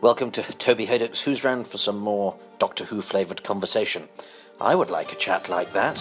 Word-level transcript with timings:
Welcome 0.00 0.30
to 0.30 0.42
Toby 0.44 0.86
Hadoke's 0.86 1.22
Who's 1.22 1.42
Round 1.42 1.66
for 1.66 1.76
some 1.76 1.98
more 1.98 2.38
Doctor 2.60 2.84
Who 2.84 3.02
flavoured 3.02 3.42
conversation. 3.42 4.08
I 4.60 4.76
would 4.76 4.90
like 4.90 5.12
a 5.12 5.16
chat 5.16 5.48
like 5.48 5.72
that. 5.72 5.96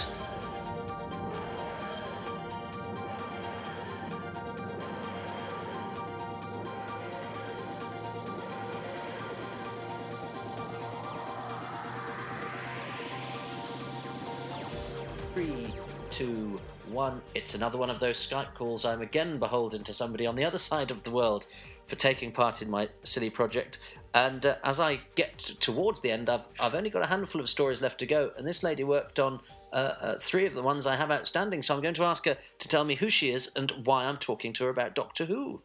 Three, 15.34 15.74
two, 16.12 16.60
one. 16.92 17.20
It's 17.34 17.56
another 17.56 17.80
one 17.80 17.90
of 17.90 18.00
those 18.00 18.24
Skype 18.24 18.54
calls. 18.54 18.86
I'm 18.86 19.02
again 19.02 19.40
beholden 19.40 19.84
to 19.86 19.94
somebody 19.94 20.28
on 20.28 20.36
the 20.36 20.46
other 20.46 20.60
side 20.60 20.92
of 20.92 21.02
the 21.02 21.10
world 21.10 21.48
for 21.88 21.96
taking 21.96 22.32
part 22.32 22.62
in 22.62 22.70
my 22.70 22.90
silly 23.04 23.30
project. 23.30 23.80
And 24.14 24.46
uh, 24.46 24.56
as 24.64 24.80
I 24.80 25.02
get 25.16 25.38
towards 25.38 26.02
the 26.02 26.12
end, 26.12 26.30
I've, 26.30 26.48
I've 26.60 26.76
only 26.76 26.90
got 26.90 27.04
a 27.04 27.08
handful 27.08 27.42
of 27.42 27.50
stories 27.50 27.82
left 27.82 28.00
to 28.00 28.06
go. 28.06 28.32
And 28.38 28.48
this 28.48 28.64
lady 28.64 28.84
worked 28.84 29.20
on 29.20 29.40
uh, 29.72 29.76
uh, 29.76 30.18
three 30.18 30.46
of 30.46 30.54
the 30.54 30.64
ones 30.64 30.88
I 30.88 30.96
have 30.96 31.12
outstanding. 31.12 31.62
So 31.62 31.76
I'm 31.76 31.82
going 31.82 31.94
to 31.96 32.04
ask 32.04 32.26
her 32.26 32.38
to 32.60 32.68
tell 32.68 32.84
me 32.84 32.96
who 32.96 33.10
she 33.10 33.32
is 33.32 33.52
and 33.56 33.72
why 33.84 34.06
I'm 34.06 34.18
talking 34.18 34.54
to 34.54 34.66
her 34.66 34.70
about 34.70 34.96
Doctor 34.96 35.26
Who. 35.26 35.62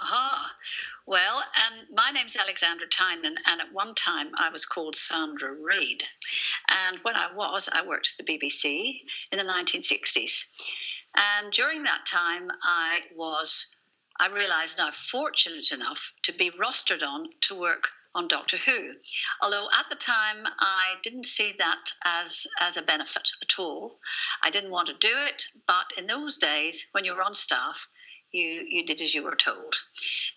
Ah, 0.00 0.52
well, 1.06 1.36
um, 1.36 1.86
my 1.94 2.10
name's 2.10 2.36
Alexandra 2.36 2.88
Tynan, 2.88 3.36
and 3.46 3.60
at 3.60 3.72
one 3.72 3.94
time 3.94 4.30
I 4.36 4.50
was 4.50 4.64
called 4.64 4.96
Sandra 4.96 5.54
Reid. 5.54 6.02
And 6.70 6.98
when 7.02 7.14
I 7.14 7.32
was, 7.34 7.68
I 7.72 7.86
worked 7.86 8.14
at 8.18 8.26
the 8.26 8.38
BBC 8.38 9.00
in 9.30 9.38
the 9.38 9.44
1960s. 9.44 10.44
And 11.16 11.52
during 11.52 11.84
that 11.84 12.06
time, 12.06 12.50
I 12.62 13.02
was, 13.14 13.73
I 14.20 14.28
realised 14.28 14.78
now, 14.78 14.90
fortunate 14.90 15.72
enough 15.72 16.14
to 16.22 16.32
be 16.32 16.50
rostered 16.50 17.02
on 17.02 17.28
to 17.42 17.54
work 17.58 17.88
on 18.14 18.28
Doctor 18.28 18.56
Who. 18.58 18.92
Although 19.42 19.68
at 19.76 19.86
the 19.90 19.96
time 19.96 20.46
I 20.60 20.94
didn't 21.02 21.26
see 21.26 21.54
that 21.58 21.90
as 22.04 22.46
as 22.60 22.76
a 22.76 22.82
benefit 22.82 23.28
at 23.42 23.58
all. 23.58 23.98
I 24.42 24.50
didn't 24.50 24.70
want 24.70 24.88
to 24.88 24.94
do 24.94 25.14
it, 25.26 25.46
but 25.66 25.92
in 25.98 26.06
those 26.06 26.36
days 26.36 26.86
when 26.92 27.04
you 27.04 27.14
were 27.14 27.22
on 27.22 27.34
staff, 27.34 27.88
you 28.30 28.64
you 28.68 28.86
did 28.86 29.00
as 29.00 29.14
you 29.14 29.24
were 29.24 29.36
told. 29.36 29.74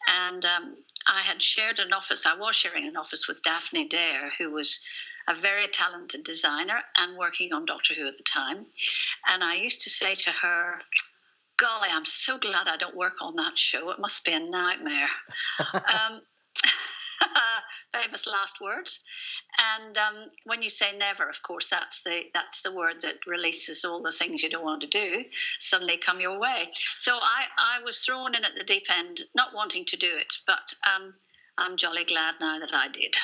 And 0.08 0.44
um, 0.45 0.78
I 1.08 1.22
had 1.22 1.42
shared 1.42 1.80
an 1.80 1.94
office. 1.94 2.25
I 2.25 2.36
was 2.36 2.55
sharing 2.55 2.88
an 2.88 2.98
office 2.98 3.28
with 3.28 3.44
Daphne 3.44 3.88
Dare, 3.88 4.31
who 4.38 4.52
was 4.52 4.80
a 5.28 5.36
very 5.36 5.67
talented 5.67 6.23
designer 6.23 6.81
and 6.98 7.17
working 7.17 7.53
on 7.53 7.66
Doctor 7.66 7.94
Who 7.94 8.08
at 8.08 8.17
the 8.17 8.23
time. 8.23 8.66
And 9.28 9.44
I 9.44 9.55
used 9.55 9.81
to 9.83 9.89
say 9.89 10.16
to 10.16 10.31
her, 10.31 10.80
"Golly, 11.58 11.89
I'm 11.91 12.05
so 12.05 12.38
glad 12.38 12.67
I 12.67 12.77
don't 12.77 12.95
work 12.95 13.22
on 13.22 13.36
that 13.36 13.58
show. 13.58 13.89
It 13.91 14.00
must 14.00 14.23
be 14.23 14.33
a 14.33 14.39
nightmare." 14.39 15.09
um, 15.73 16.22
famous 17.94 18.27
last 18.27 18.61
words. 18.61 18.99
And 19.75 19.97
um, 19.97 20.30
when 20.45 20.61
you 20.61 20.69
say 20.69 20.97
never, 20.97 21.27
of 21.27 21.41
course, 21.44 21.67
that's 21.67 22.03
the 22.03 22.23
that's 22.33 22.61
the 22.61 22.72
word 22.72 23.02
that 23.02 23.25
releases 23.25 23.83
all 23.83 24.02
the 24.02 24.11
things 24.11 24.44
you 24.44 24.49
don't 24.49 24.64
want 24.64 24.81
to 24.81 24.88
do 24.88 25.23
suddenly 25.59 25.97
come 25.97 26.19
your 26.19 26.39
way. 26.39 26.69
So 26.97 27.16
I 27.16 27.45
I 27.58 27.83
was 27.83 27.99
thrown 27.99 28.36
in 28.36 28.45
at 28.45 28.55
the 28.58 28.64
deep 28.64 28.86
end, 28.89 29.21
not 29.36 29.53
wanting 29.53 29.86
to 29.86 29.97
do 29.97 30.09
it, 30.16 30.33
but 30.45 30.73
um, 30.95 31.14
I'm 31.58 31.77
jolly 31.77 32.03
glad 32.03 32.36
now 32.39 32.59
that 32.59 32.73
I 32.73 32.88
did. 32.88 33.16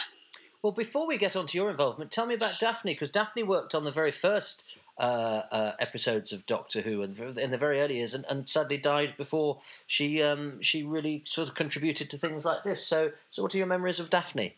Well, 0.62 0.72
before 0.72 1.06
we 1.06 1.18
get 1.18 1.36
on 1.36 1.46
to 1.48 1.58
your 1.58 1.70
involvement, 1.70 2.10
tell 2.10 2.26
me 2.26 2.36
about 2.36 2.58
Daphne, 2.58 2.94
because 2.94 3.10
Daphne 3.10 3.44
worked 3.44 3.76
on 3.76 3.84
the 3.84 3.92
very 3.92 4.12
first 4.12 4.80
uh, 4.98 5.42
uh, 5.52 5.72
episodes 5.80 6.32
of 6.32 6.46
Doctor 6.46 6.82
Who 6.82 7.02
in 7.02 7.52
the 7.52 7.58
very 7.58 7.80
early 7.82 7.96
years, 7.96 8.14
and, 8.14 8.26
and 8.30 8.48
sadly 8.48 8.78
died 8.78 9.16
before 9.18 9.60
she 9.88 10.22
um, 10.22 10.62
she 10.62 10.84
really 10.84 11.24
sort 11.26 11.50
of 11.50 11.56
contributed 11.56 12.10
to 12.12 12.18
things 12.18 12.46
like 12.46 12.64
this. 12.64 12.86
So, 12.86 13.12
so 13.30 13.44
what 13.44 13.54
are 13.56 13.58
your 13.58 13.68
memories 13.68 14.00
of 14.00 14.10
Daphne? 14.10 14.56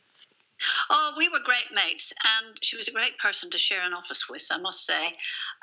Oh, 0.89 1.13
we 1.17 1.27
were 1.29 1.39
great 1.43 1.73
mates, 1.73 2.13
and 2.23 2.57
she 2.61 2.77
was 2.77 2.87
a 2.87 2.91
great 2.91 3.17
person 3.17 3.49
to 3.49 3.57
share 3.57 3.85
an 3.85 3.93
office 3.93 4.29
with. 4.29 4.47
I 4.51 4.57
must 4.57 4.85
say, 4.85 5.07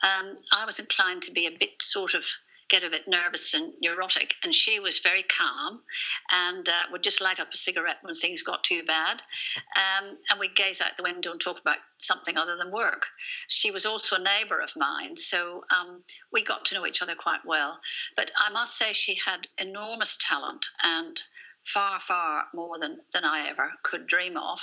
um, 0.02 0.36
I 0.52 0.66
was 0.66 0.78
inclined 0.78 1.22
to 1.22 1.32
be 1.32 1.46
a 1.46 1.58
bit 1.58 1.70
sort 1.80 2.14
of 2.14 2.24
get 2.72 2.82
a 2.82 2.90
bit 2.90 3.06
nervous 3.06 3.52
and 3.52 3.74
neurotic. 3.82 4.34
And 4.42 4.54
she 4.54 4.80
was 4.80 4.98
very 4.98 5.22
calm 5.24 5.82
and 6.32 6.68
uh, 6.68 6.82
would 6.90 7.02
just 7.02 7.20
light 7.20 7.38
up 7.38 7.52
a 7.52 7.56
cigarette 7.56 7.98
when 8.00 8.16
things 8.16 8.42
got 8.42 8.64
too 8.64 8.82
bad. 8.82 9.20
Um, 9.76 10.16
and 10.30 10.40
we'd 10.40 10.56
gaze 10.56 10.80
out 10.80 10.96
the 10.96 11.02
window 11.02 11.32
and 11.32 11.40
talk 11.40 11.60
about 11.60 11.76
something 11.98 12.38
other 12.38 12.56
than 12.56 12.72
work. 12.72 13.06
She 13.48 13.70
was 13.70 13.84
also 13.84 14.16
a 14.16 14.18
neighbour 14.18 14.60
of 14.60 14.72
mine, 14.74 15.16
so 15.16 15.64
um, 15.70 16.02
we 16.32 16.42
got 16.42 16.64
to 16.64 16.74
know 16.74 16.86
each 16.86 17.02
other 17.02 17.14
quite 17.14 17.44
well. 17.44 17.78
But 18.16 18.30
I 18.38 18.50
must 18.50 18.78
say, 18.78 18.92
she 18.92 19.16
had 19.24 19.46
enormous 19.58 20.16
talent 20.26 20.66
and 20.82 21.20
far, 21.62 22.00
far 22.00 22.44
more 22.54 22.78
than, 22.78 22.98
than 23.12 23.24
I 23.24 23.48
ever 23.48 23.70
could 23.82 24.06
dream 24.06 24.36
of. 24.36 24.58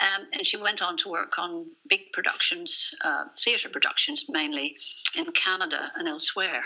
Um, 0.00 0.26
and 0.32 0.46
she 0.46 0.56
went 0.56 0.80
on 0.80 0.96
to 0.98 1.10
work 1.10 1.38
on 1.38 1.66
big 1.88 2.12
productions, 2.12 2.94
uh, 3.04 3.24
theatre 3.38 3.68
productions 3.68 4.26
mainly 4.28 4.76
in 5.16 5.26
Canada 5.32 5.90
and 5.96 6.08
elsewhere. 6.08 6.62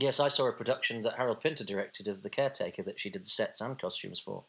Yes, 0.00 0.20
I 0.20 0.28
saw 0.28 0.48
a 0.48 0.52
production 0.52 1.02
that 1.02 1.14
Harold 1.14 1.40
Pinter 1.40 1.64
directed 1.64 2.08
of 2.08 2.22
The 2.22 2.30
Caretaker 2.30 2.82
that 2.82 3.00
she 3.00 3.10
did 3.10 3.24
the 3.24 3.30
sets 3.30 3.60
and 3.60 3.78
costumes 3.78 4.20
for. 4.20 4.44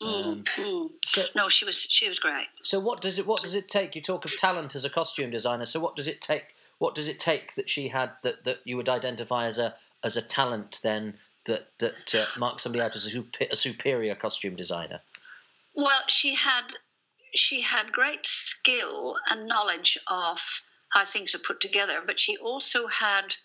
Um, 0.00 0.44
mm, 0.56 0.90
So, 1.04 1.22
no, 1.36 1.48
she 1.48 1.64
was 1.64 1.76
she 1.76 2.08
was 2.08 2.18
great. 2.18 2.48
So 2.62 2.80
what 2.80 3.00
does 3.00 3.18
it 3.18 3.26
what 3.26 3.40
does 3.42 3.54
it 3.54 3.68
take? 3.68 3.94
You 3.94 4.02
talk 4.02 4.24
of 4.24 4.36
talent 4.36 4.74
as 4.74 4.84
a 4.84 4.90
costume 4.90 5.30
designer. 5.30 5.64
So 5.64 5.80
what 5.80 5.96
does 5.96 6.08
it 6.08 6.20
take? 6.20 6.54
What 6.78 6.94
does 6.94 7.06
it 7.06 7.20
take 7.20 7.54
that 7.54 7.70
she 7.70 7.88
had 7.88 8.10
that, 8.22 8.44
that 8.44 8.58
you 8.64 8.76
would 8.76 8.88
identify 8.88 9.46
as 9.46 9.58
a 9.58 9.76
as 10.02 10.16
a 10.16 10.22
talent 10.22 10.80
then 10.82 11.14
that 11.46 11.68
that 11.78 12.14
uh, 12.14 12.24
marks 12.38 12.64
somebody 12.64 12.82
out 12.82 12.96
as 12.96 13.14
a, 13.14 13.24
a 13.50 13.56
superior 13.56 14.14
costume 14.14 14.56
designer? 14.56 15.00
Well, 15.74 16.02
she 16.08 16.34
had 16.34 16.64
she 17.34 17.60
had 17.60 17.92
great 17.92 18.26
skill 18.26 19.16
and 19.30 19.46
knowledge 19.46 19.98
of 20.08 20.40
how 20.90 21.04
things 21.04 21.34
are 21.34 21.38
put 21.38 21.60
together, 21.60 22.00
but 22.04 22.18
she 22.20 22.36
also 22.36 22.86
had 22.88 23.36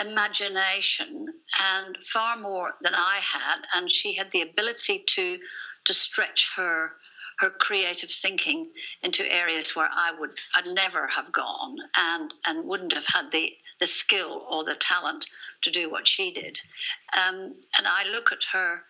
imagination 0.00 1.26
and 1.60 1.96
far 2.04 2.36
more 2.36 2.72
than 2.80 2.94
I 2.94 3.18
had, 3.22 3.66
and 3.74 3.90
she 3.90 4.14
had 4.14 4.30
the 4.30 4.42
ability 4.42 5.04
to 5.14 5.38
to 5.84 5.94
stretch 5.94 6.52
her 6.56 6.92
her 7.38 7.50
creative 7.50 8.10
thinking 8.10 8.70
into 9.02 9.30
areas 9.32 9.74
where 9.74 9.88
I 9.90 10.12
would 10.18 10.32
I'd 10.54 10.66
never 10.66 11.06
have 11.06 11.32
gone 11.32 11.76
and 11.96 12.34
and 12.46 12.66
wouldn't 12.66 12.92
have 12.92 13.06
had 13.06 13.32
the 13.32 13.56
the 13.80 13.86
skill 13.86 14.46
or 14.50 14.62
the 14.62 14.74
talent 14.74 15.26
to 15.62 15.70
do 15.70 15.90
what 15.90 16.06
she 16.06 16.30
did. 16.30 16.60
Um, 17.16 17.54
and 17.78 17.86
I 17.86 18.04
look 18.04 18.30
at 18.30 18.44
her 18.52 18.84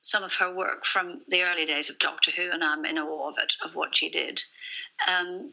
some 0.00 0.22
of 0.22 0.34
her 0.34 0.54
work 0.54 0.84
from 0.84 1.22
the 1.28 1.42
early 1.42 1.64
days 1.64 1.90
of 1.90 1.98
Doctor 1.98 2.30
Who, 2.30 2.50
and 2.50 2.62
I'm 2.62 2.84
in 2.84 2.98
awe 2.98 3.28
of 3.28 3.36
it, 3.42 3.52
of 3.64 3.74
what 3.74 3.96
she 3.96 4.08
did. 4.08 4.42
Um, 5.06 5.52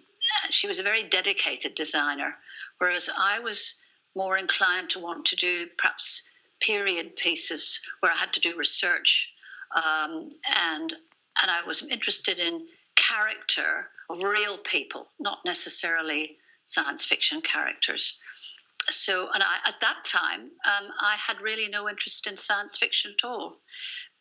she 0.50 0.68
was 0.68 0.80
a 0.80 0.84
very 0.84 1.04
dedicated 1.04 1.76
designer, 1.76 2.38
whereas 2.78 3.10
I 3.18 3.40
was 3.40 3.82
more 4.16 4.38
inclined 4.38 4.90
to 4.92 5.00
want 5.00 5.26
to 5.26 5.36
do 5.36 5.68
perhaps 5.78 6.30
period 6.62 7.16
pieces 7.16 7.80
where 8.00 8.12
I 8.12 8.16
had 8.16 8.34
to 8.34 8.40
do 8.40 8.58
research 8.58 9.34
um, 9.76 10.30
and 10.56 10.94
and 11.42 11.52
I 11.52 11.66
was 11.68 11.84
interested 11.84 12.40
in 12.40 12.66
character 12.96 13.90
of 14.10 14.24
real 14.24 14.58
people, 14.58 15.10
not 15.20 15.40
necessarily 15.46 16.38
science 16.66 17.06
fiction 17.06 17.42
characters. 17.42 18.20
So, 18.90 19.30
and 19.34 19.44
I, 19.44 19.58
at 19.68 19.82
that 19.82 20.06
time, 20.06 20.52
um, 20.66 20.92
I 21.02 21.16
had 21.18 21.42
really 21.42 21.68
no 21.68 21.90
interest 21.90 22.28
in 22.28 22.38
science 22.38 22.78
fiction 22.78 23.14
at 23.18 23.28
all. 23.28 23.58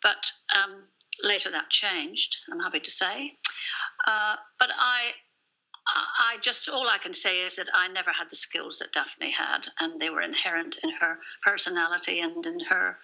But 0.02 0.26
um, 0.54 0.84
later 1.22 1.50
that 1.50 1.70
changed, 1.70 2.36
I'm 2.50 2.60
happy 2.60 2.80
to 2.80 2.90
say. 2.90 3.32
Uh, 4.06 4.36
but 4.58 4.70
I, 4.76 5.12
I 5.86 6.38
just 6.40 6.68
all 6.68 6.88
I 6.88 6.98
can 6.98 7.14
say 7.14 7.42
is 7.42 7.56
that 7.56 7.68
I 7.74 7.88
never 7.88 8.10
had 8.10 8.30
the 8.30 8.36
skills 8.36 8.78
that 8.78 8.92
Daphne 8.92 9.30
had, 9.30 9.68
and 9.78 10.00
they 10.00 10.10
were 10.10 10.22
inherent 10.22 10.78
in 10.82 10.90
her 11.00 11.18
personality 11.42 12.20
and 12.20 12.44
in 12.46 12.60
her 12.60 12.98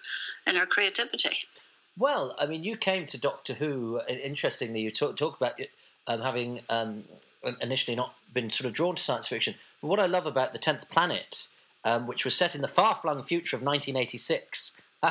in 0.47 0.55
her 0.55 0.65
creativity. 0.65 1.37
Well, 1.97 2.35
I 2.39 2.45
mean, 2.45 2.63
you 2.63 2.77
came 2.77 3.05
to 3.07 3.17
Doctor 3.17 3.53
Who. 3.55 4.01
Interestingly, 4.07 4.81
you 4.81 4.91
talk, 4.91 5.17
talk 5.17 5.37
about 5.37 5.59
um, 6.07 6.21
having 6.21 6.61
um, 6.69 7.03
initially 7.61 7.95
not 7.95 8.15
been 8.33 8.49
sort 8.49 8.65
of 8.67 8.73
drawn 8.73 8.95
to 8.95 9.03
science 9.03 9.27
fiction. 9.27 9.55
But 9.81 9.87
what 9.87 9.99
I 9.99 10.05
love 10.05 10.25
about 10.25 10.53
the 10.53 10.59
Tenth 10.59 10.89
Planet, 10.89 11.47
um, 11.83 12.07
which 12.07 12.25
was 12.25 12.35
set 12.35 12.55
in 12.55 12.61
the 12.61 12.67
far-flung 12.67 13.23
future 13.23 13.55
of 13.55 13.61
1986, 13.61 14.77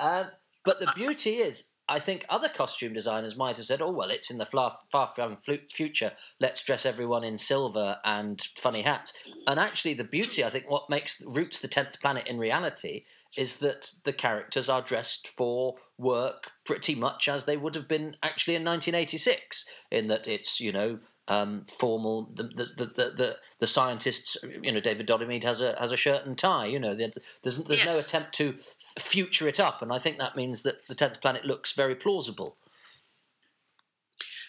um, 0.00 0.26
but 0.64 0.80
the 0.80 0.92
beauty 0.94 1.36
is 1.36 1.68
I 1.88 1.98
think 1.98 2.24
other 2.28 2.48
costume 2.48 2.94
designers 2.94 3.36
might 3.36 3.58
have 3.58 3.66
said, 3.66 3.82
"Oh 3.82 3.90
well, 3.90 4.10
it's 4.10 4.30
in 4.30 4.38
the 4.38 4.46
far, 4.46 4.78
far-flung 4.90 5.36
future. 5.36 6.12
Let's 6.40 6.62
dress 6.62 6.86
everyone 6.86 7.24
in 7.24 7.36
silver 7.36 7.98
and 8.04 8.40
funny 8.56 8.82
hats." 8.82 9.12
And 9.46 9.60
actually, 9.60 9.94
the 9.94 10.04
beauty, 10.04 10.42
I 10.42 10.50
think, 10.50 10.70
what 10.70 10.88
makes 10.88 11.20
roots 11.26 11.58
the 11.58 11.68
tenth 11.68 12.00
planet 12.00 12.26
in 12.26 12.38
reality 12.38 13.04
is 13.36 13.56
that 13.56 13.92
the 14.04 14.12
characters 14.12 14.68
are 14.68 14.80
dressed 14.80 15.28
for 15.28 15.76
work 15.98 16.52
pretty 16.64 16.94
much 16.94 17.28
as 17.28 17.44
they 17.44 17.56
would 17.56 17.74
have 17.74 17.88
been 17.88 18.16
actually 18.22 18.54
in 18.54 18.64
1986. 18.64 19.66
In 19.90 20.08
that 20.08 20.26
it's 20.26 20.60
you 20.60 20.72
know 20.72 21.00
um, 21.28 21.66
formal. 21.68 22.30
The 22.34 22.44
the, 22.44 22.64
the 22.76 22.86
the, 22.94 23.36
the 23.60 23.66
scientists, 23.66 24.36
you 24.62 24.72
know, 24.72 24.80
David 24.80 25.06
Dodimead 25.06 25.44
has 25.44 25.60
a 25.60 25.74
has 25.78 25.92
a 25.92 25.96
shirt 25.96 26.26
and 26.26 26.36
tie. 26.36 26.66
You 26.66 26.78
know, 26.78 26.94
there's 26.94 27.14
there's 27.42 27.58
yes. 27.68 27.84
no 27.84 27.98
attempt 27.98 28.34
to 28.34 28.56
future 28.98 29.48
it 29.48 29.60
up, 29.60 29.82
and 29.82 29.92
I 29.92 29.98
think 29.98 30.18
that 30.18 30.36
means 30.36 30.62
that 30.62 30.86
the 30.86 30.94
tenth 30.94 31.20
planet 31.20 31.44
looks 31.44 31.72
very 31.72 31.94
plausible. 31.94 32.56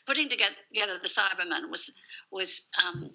putting 0.06 0.30
together 0.30 1.00
the 1.01 1.07
Cybermen 1.07 1.69
was 1.69 1.92
was 2.31 2.69
um, 2.83 3.12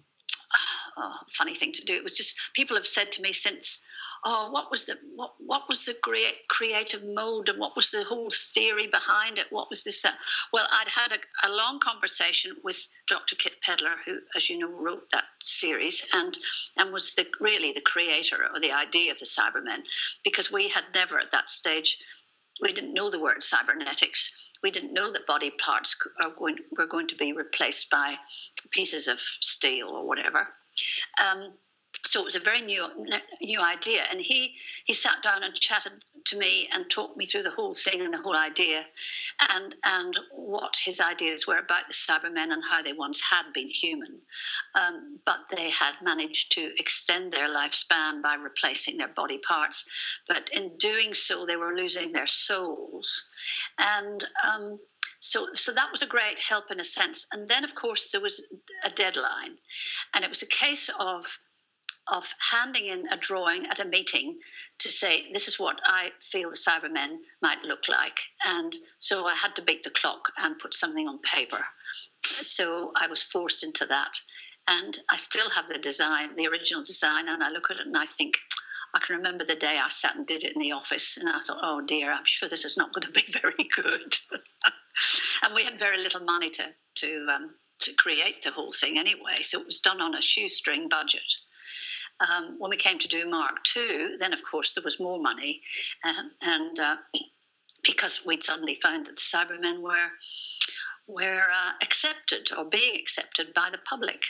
oh, 0.97 1.17
funny 1.29 1.55
thing 1.55 1.73
to 1.73 1.85
do. 1.85 1.95
It 1.95 2.03
was 2.03 2.17
just 2.17 2.35
people 2.55 2.77
have 2.77 2.87
said 2.87 3.12
to 3.12 3.23
me 3.23 3.33
since 3.33 3.85
oh, 4.25 4.51
what 4.51 4.71
was 4.71 4.87
the 4.87 4.99
what 5.15 5.35
what 5.39 5.63
was 5.69 5.85
the 5.85 5.97
great 6.03 6.49
creative 6.49 7.05
mode 7.05 7.49
and 7.49 7.59
what 7.59 7.77
was 7.77 7.91
the 7.91 8.05
whole 8.05 8.31
theory 8.31 8.87
behind 8.87 9.39
it? 9.39 9.47
What 9.51 9.71
was 9.71 9.85
this? 9.85 10.05
Uh, 10.05 10.13
well, 10.53 10.67
I'd 10.71 10.89
had 10.89 11.13
a, 11.13 11.49
a, 11.49 11.51
long 11.51 11.81
conversation 11.81 12.57
with 12.63 12.89
Dr. 13.09 13.37
Kit 13.37 13.57
Pedler, 13.67 13.95
who, 14.05 14.19
as 14.37 14.51
you 14.51 14.59
know, 14.59 14.69
wrote 14.69 15.11
that 15.13 15.25
series 15.43 16.07
and 16.13 16.37
and 16.77 16.93
was 16.93 17.15
the 17.15 17.27
really 17.41 17.73
the 17.73 17.81
creator 17.81 18.39
or 18.53 18.61
the 18.61 18.73
idea 18.73 19.13
of 19.13 19.19
the 19.19 19.27
Cybermen, 19.27 19.85
because 20.25 20.53
we 20.53 20.69
had 20.69 20.85
never 20.95 21.19
at 21.19 21.33
that 21.33 21.49
stage. 21.49 21.99
We 22.63 22.75
didn't 22.75 22.93
know 22.93 23.09
the 23.09 23.19
word 23.19 23.43
cybernetics. 23.43 24.51
We 24.63 24.71
didn't 24.71 24.93
know 24.93 25.11
that 25.13 25.27
body 25.27 25.51
parts 25.53 25.97
are 26.23 26.29
going, 26.39 26.57
were 26.77 26.87
going 26.87 27.09
to 27.09 27.15
be 27.15 27.33
replaced 27.33 27.89
by 27.89 28.17
pieces 28.71 29.09
of 29.09 29.19
steel 29.19 29.89
or 29.89 30.07
whatever. 30.07 30.47
Um, 31.25 31.55
so 32.11 32.21
it 32.21 32.25
was 32.25 32.37
a 32.37 32.41
very 32.41 32.61
new 32.61 32.87
new 33.41 33.61
idea. 33.61 34.03
And 34.11 34.21
he 34.21 34.55
he 34.85 34.93
sat 34.93 35.23
down 35.23 35.43
and 35.43 35.55
chatted 35.55 35.93
to 36.27 36.39
me 36.39 36.69
and 36.73 36.91
talked 36.91 37.17
me 37.17 37.27
through 37.27 37.45
the 37.45 37.51
whole 37.51 37.75
thing 37.75 38.01
and 38.01 38.13
the 38.13 38.19
whole 38.19 38.37
idea 38.37 38.85
and 39.49 39.75
and 39.85 40.19
what 40.33 40.77
his 40.85 41.01
ideas 41.01 41.47
were 41.47 41.59
about 41.59 41.87
the 41.89 41.95
cybermen 41.95 42.53
and 42.53 42.63
how 42.69 42.83
they 42.83 42.93
once 42.93 43.21
had 43.21 43.53
been 43.55 43.69
human. 43.69 44.19
Um, 44.75 45.21
but 45.25 45.41
they 45.51 45.71
had 45.71 45.95
managed 46.03 46.53
to 46.53 46.73
extend 46.79 47.33
their 47.33 47.49
lifespan 47.49 48.23
by 48.23 48.35
replacing 48.35 48.97
their 48.97 49.09
body 49.09 49.39
parts. 49.39 49.85
But 50.27 50.49
in 50.53 50.77
doing 50.79 51.15
so 51.15 51.47
they 51.47 51.57
were 51.57 51.77
losing 51.77 52.13
their 52.13 52.27
souls. 52.27 53.25
And 53.79 54.27
um, 54.43 54.79
so, 55.21 55.49
so 55.53 55.73
that 55.73 55.91
was 55.91 56.01
a 56.01 56.07
great 56.07 56.39
help 56.39 56.71
in 56.71 56.81
a 56.81 56.85
sense. 56.85 57.27
And 57.33 57.47
then, 57.47 57.63
of 57.63 57.75
course, 57.75 58.11
there 58.11 58.23
was 58.23 58.43
a 58.85 58.91
deadline, 58.91 59.59
and 60.15 60.25
it 60.25 60.31
was 60.31 60.43
a 60.43 60.47
case 60.47 60.89
of 60.99 61.27
of 62.11 62.33
handing 62.51 62.87
in 62.87 63.07
a 63.12 63.17
drawing 63.17 63.67
at 63.67 63.81
a 63.81 63.85
meeting 63.85 64.39
to 64.79 64.89
say, 64.89 65.31
this 65.33 65.49
is 65.49 65.59
what 65.59 65.81
I 65.85 66.11
feel 66.21 66.51
the 66.51 66.57
Cybermen 66.57 67.19
might 67.43 67.62
look 67.62 67.89
like. 67.89 68.19
And 68.45 68.75
so 68.99 69.27
I 69.27 69.35
had 69.35 69.55
to 69.57 69.62
beat 69.62 69.83
the 69.83 69.91
clock 69.91 70.33
and 70.39 70.59
put 70.59 70.75
something 70.75 71.07
on 71.07 71.19
paper. 71.21 71.65
So 72.43 72.93
I 72.97 73.07
was 73.07 73.23
forced 73.23 73.62
into 73.65 73.87
that. 73.87 74.19
And 74.69 74.99
I 75.11 75.17
still 75.17 75.51
have 75.51 75.67
the 75.69 75.79
design, 75.79 76.37
the 76.37 76.47
original 76.47 76.85
design, 76.85 77.29
and 77.29 77.43
I 77.43 77.51
look 77.51 77.71
at 77.71 77.79
it 77.79 77.87
and 77.87 77.97
I 77.97 78.07
think, 78.07 78.39
I 78.95 78.99
can 78.99 79.17
remember 79.17 79.45
the 79.45 79.55
day 79.55 79.79
I 79.79 79.89
sat 79.89 80.17
and 80.17 80.27
did 80.27 80.45
it 80.45 80.55
in 80.55 80.61
the 80.61 80.73
office, 80.73 81.17
and 81.17 81.29
I 81.29 81.39
thought, 81.41 81.61
oh 81.62 81.81
dear, 81.81 82.12
I'm 82.12 82.25
sure 82.25 82.49
this 82.49 82.65
is 82.65 82.77
not 82.77 82.93
going 82.93 83.07
to 83.07 83.12
be 83.12 83.25
very 83.41 83.69
good. 83.75 84.15
and 85.43 85.55
we 85.55 85.65
had 85.65 85.79
very 85.79 85.99
little 85.99 86.25
money 86.25 86.51
to 86.51 86.67
to 86.97 87.27
um, 87.35 87.55
to 87.81 87.93
create 87.95 88.43
the 88.43 88.51
whole 88.51 88.73
thing 88.73 88.99
anyway, 88.99 89.43
so 89.43 89.61
it 89.61 89.67
was 89.67 89.81
done 89.81 90.01
on 90.01 90.15
a 90.15 90.23
shoestring 90.23 90.89
budget. 90.89 91.33
Um, 92.29 92.57
when 92.59 92.71
we 92.71 92.77
came 92.77 92.99
to 92.99 93.09
do 93.09 93.29
Mark 93.29 93.61
II, 93.77 94.17
then 94.19 94.33
of 94.33 94.43
course 94.45 94.75
there 94.75 94.85
was 94.85 95.01
more 95.01 95.21
money, 95.21 95.63
and, 96.05 96.31
and 96.43 96.79
uh, 96.79 96.97
because 97.85 98.27
we'd 98.27 98.45
suddenly 98.45 98.75
found 98.75 99.07
that 99.07 99.17
the 99.17 99.21
Cybermen 99.21 99.81
were 99.81 100.11
were 101.07 101.41
uh, 101.41 101.73
accepted 101.83 102.51
or 102.57 102.65
being 102.65 102.97
accepted 102.97 103.53
by 103.55 103.69
the 103.71 103.79
public. 103.79 104.25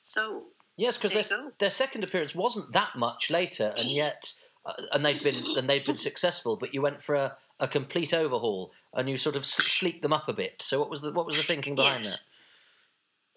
So 0.00 0.44
yes, 0.76 0.96
because 0.96 1.28
their, 1.28 1.52
their 1.58 1.70
second 1.70 2.04
appearance 2.04 2.34
wasn't 2.34 2.72
that 2.72 2.96
much 2.96 3.30
later, 3.30 3.74
and 3.78 3.90
yet. 3.90 4.32
Uh, 4.66 4.72
and 4.92 5.04
they'd 5.04 5.22
been 5.22 5.44
and 5.58 5.68
they'd 5.68 5.84
been 5.84 5.94
successful, 5.94 6.56
but 6.56 6.72
you 6.72 6.80
went 6.80 7.02
for 7.02 7.14
a, 7.14 7.36
a 7.60 7.68
complete 7.68 8.14
overhaul 8.14 8.72
and 8.94 9.10
you 9.10 9.18
sort 9.18 9.36
of 9.36 9.44
sleeked 9.44 10.00
them 10.00 10.14
up 10.14 10.26
a 10.26 10.32
bit. 10.32 10.62
So 10.62 10.80
what 10.80 10.88
was 10.88 11.02
the 11.02 11.12
what 11.12 11.26
was 11.26 11.36
the 11.36 11.42
thinking 11.42 11.74
behind 11.74 12.04
yes. 12.04 12.16
that? 12.16 12.24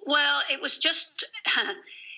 Well, 0.07 0.41
it 0.49 0.61
was 0.61 0.77
just 0.77 1.25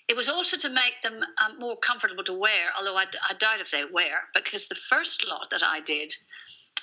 It 0.09 0.15
was 0.17 0.27
also 0.27 0.57
to 0.57 0.69
make 0.69 1.01
them 1.03 1.23
um, 1.45 1.59
more 1.59 1.77
comfortable 1.77 2.23
to 2.23 2.33
wear, 2.33 2.71
although 2.77 2.97
I, 2.97 3.05
I 3.29 3.35
doubt 3.35 3.61
if 3.61 3.69
they 3.69 3.85
wear, 3.85 4.27
because 4.33 4.67
the 4.67 4.75
first 4.75 5.27
lot 5.27 5.47
that 5.51 5.63
I 5.63 5.81
did 5.81 6.13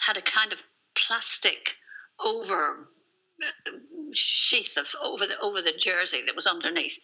had 0.06 0.17
a 0.17 0.23
kind 0.23 0.52
of 0.52 0.62
plastic 0.94 1.75
over 2.25 2.88
uh, 3.43 3.70
sheath 4.12 4.78
of 4.78 4.88
over 5.02 5.26
the 5.26 5.38
over 5.40 5.61
the 5.61 5.73
jersey 5.73 6.23
that 6.25 6.37
was 6.37 6.46
underneath. 6.46 6.99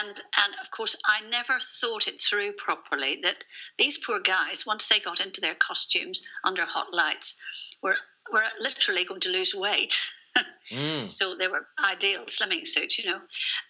And 0.00 0.20
and 0.38 0.54
of 0.60 0.70
course 0.72 0.96
i 1.06 1.20
never 1.28 1.60
thought 1.80 2.08
it 2.08 2.20
through 2.20 2.52
properly 2.54 3.20
that 3.22 3.44
these 3.78 3.96
poor 3.98 4.20
guys 4.20 4.66
once 4.66 4.88
they 4.88 4.98
got 4.98 5.20
into 5.20 5.40
their 5.40 5.54
costumes 5.54 6.20
under 6.42 6.64
hot 6.64 6.92
lights 6.92 7.36
were 7.82 7.96
were 8.32 8.42
literally 8.60 9.04
going 9.04 9.20
to 9.20 9.30
lose 9.30 9.54
weight. 9.54 9.94
Mm. 10.70 11.08
so 11.08 11.34
they 11.34 11.48
were 11.48 11.66
ideal 11.82 12.24
slimming 12.26 12.64
suits 12.64 12.98
you 12.98 13.06
know. 13.06 13.20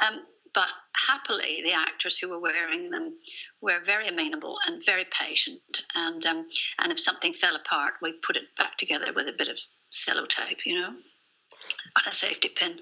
Um, 0.06 0.26
but 0.58 0.70
happily, 1.06 1.60
the 1.62 1.72
actors 1.72 2.19
who 2.19 2.31
were 2.31 2.40
wearing 2.40 2.90
them 2.90 3.14
were 3.60 3.78
very 3.87 4.08
amenable 4.08 4.58
and 4.66 4.84
very 4.84 5.05
patient. 5.05 5.84
And 5.94 6.26
um, 6.26 6.49
and 6.81 6.90
if 6.90 6.99
something 6.99 7.32
fell 7.32 7.55
apart, 7.55 7.94
we 8.02 8.14
put 8.26 8.37
it 8.37 8.56
back 8.56 8.76
together 8.76 9.12
with 9.14 9.28
a 9.28 9.32
bit 9.38 9.46
of 9.46 9.60
sellotape, 9.93 10.66
you 10.66 10.75
know, 10.81 10.88
and 10.88 12.06
a 12.08 12.12
safety 12.12 12.49
pin. 12.49 12.81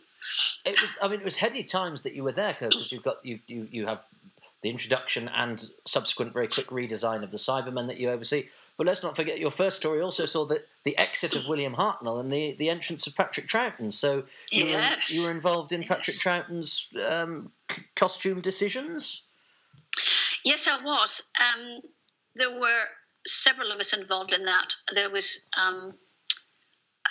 It 0.65 0.81
was. 0.81 0.91
I 1.03 1.09
mean, 1.09 1.21
it 1.21 1.25
was 1.25 1.37
heady 1.37 1.63
times 1.65 2.01
that 2.01 2.15
you 2.15 2.25
were 2.25 2.33
there 2.33 2.57
because 2.59 2.91
you've 2.91 3.03
got 3.03 3.23
you 3.23 3.41
you 3.47 3.69
you 3.71 3.85
have 3.85 4.03
the 4.63 4.71
introduction 4.71 5.29
and 5.35 5.69
subsequent 5.87 6.33
very 6.33 6.49
quick 6.49 6.69
redesign 6.69 7.23
of 7.23 7.31
the 7.31 7.37
Cybermen 7.37 7.89
that 7.89 7.99
you 7.99 8.09
oversee. 8.09 8.49
But 8.77 8.87
let's 8.87 9.03
not 9.03 9.17
forget 9.17 9.39
your 9.39 9.51
first 9.51 9.77
story 9.77 10.03
also 10.03 10.27
saw 10.27 10.45
the, 10.45 10.63
the 10.85 10.97
exit 10.99 11.35
of 11.35 11.49
William 11.49 11.75
Hartnell 11.75 12.21
and 12.21 12.31
the, 12.31 12.53
the 12.59 12.69
entrance 12.69 13.07
of 13.07 13.17
Patrick 13.17 13.49
Troughton. 13.49 13.93
So 13.93 14.25
you, 14.51 14.67
yes. 14.67 15.11
were, 15.11 15.15
you 15.15 15.23
were 15.25 15.31
involved 15.31 15.73
in 15.73 15.81
yes. 15.81 15.89
Patrick 15.89 16.17
Troughton's 16.19 16.89
um, 17.09 17.53
costume 17.95 18.43
decisions? 18.43 19.23
Yes, 20.45 20.69
I 20.69 20.83
was. 20.83 21.23
Um, 21.41 21.81
there 22.35 22.51
were 22.51 22.85
several 23.27 23.73
of 23.73 23.81
us 23.81 23.95
involved 23.95 24.33
in 24.33 24.45
that. 24.45 24.75
There 24.93 25.11
was 25.11 25.49
um, 25.57 25.95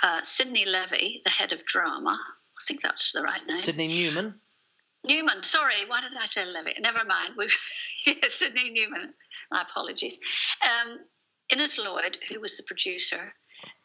uh, 0.04 0.22
Sidney 0.24 0.66
Levy, 0.66 1.22
the 1.26 1.32
head 1.32 1.52
of 1.52 1.66
drama. 1.66 2.12
I 2.12 2.64
think 2.68 2.82
that's 2.82 3.12
the 3.12 3.24
right 3.24 3.42
name. 3.48 3.58
Sidney 3.58 3.88
Newman. 3.88 4.36
Newman, 5.04 5.44
sorry, 5.44 5.86
why 5.88 6.02
did 6.02 6.12
I 6.20 6.26
say 6.26 6.46
Levy? 6.46 6.76
Never 6.80 7.04
mind. 7.06 7.34
We, 7.38 7.50
yes, 8.06 8.36
Sidney 8.36 8.70
Newman. 8.70 9.14
My 9.52 9.62
apologies. 9.62 10.18
Um, 10.64 11.00
Innes 11.50 11.78
Lloyd, 11.78 12.18
who 12.30 12.40
was 12.40 12.58
the 12.58 12.64
producer, 12.64 13.34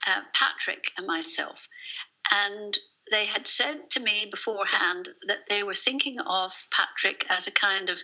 uh, 0.06 0.22
Patrick, 0.32 0.90
and 0.96 1.06
myself. 1.06 1.68
And 2.32 2.78
they 3.10 3.26
had 3.26 3.46
said 3.46 3.90
to 3.90 4.00
me 4.00 4.26
beforehand 4.30 5.08
that 5.26 5.46
they 5.48 5.62
were 5.62 5.74
thinking 5.74 6.20
of 6.20 6.52
Patrick 6.72 7.26
as 7.28 7.46
a 7.46 7.52
kind 7.52 7.90
of, 7.90 8.00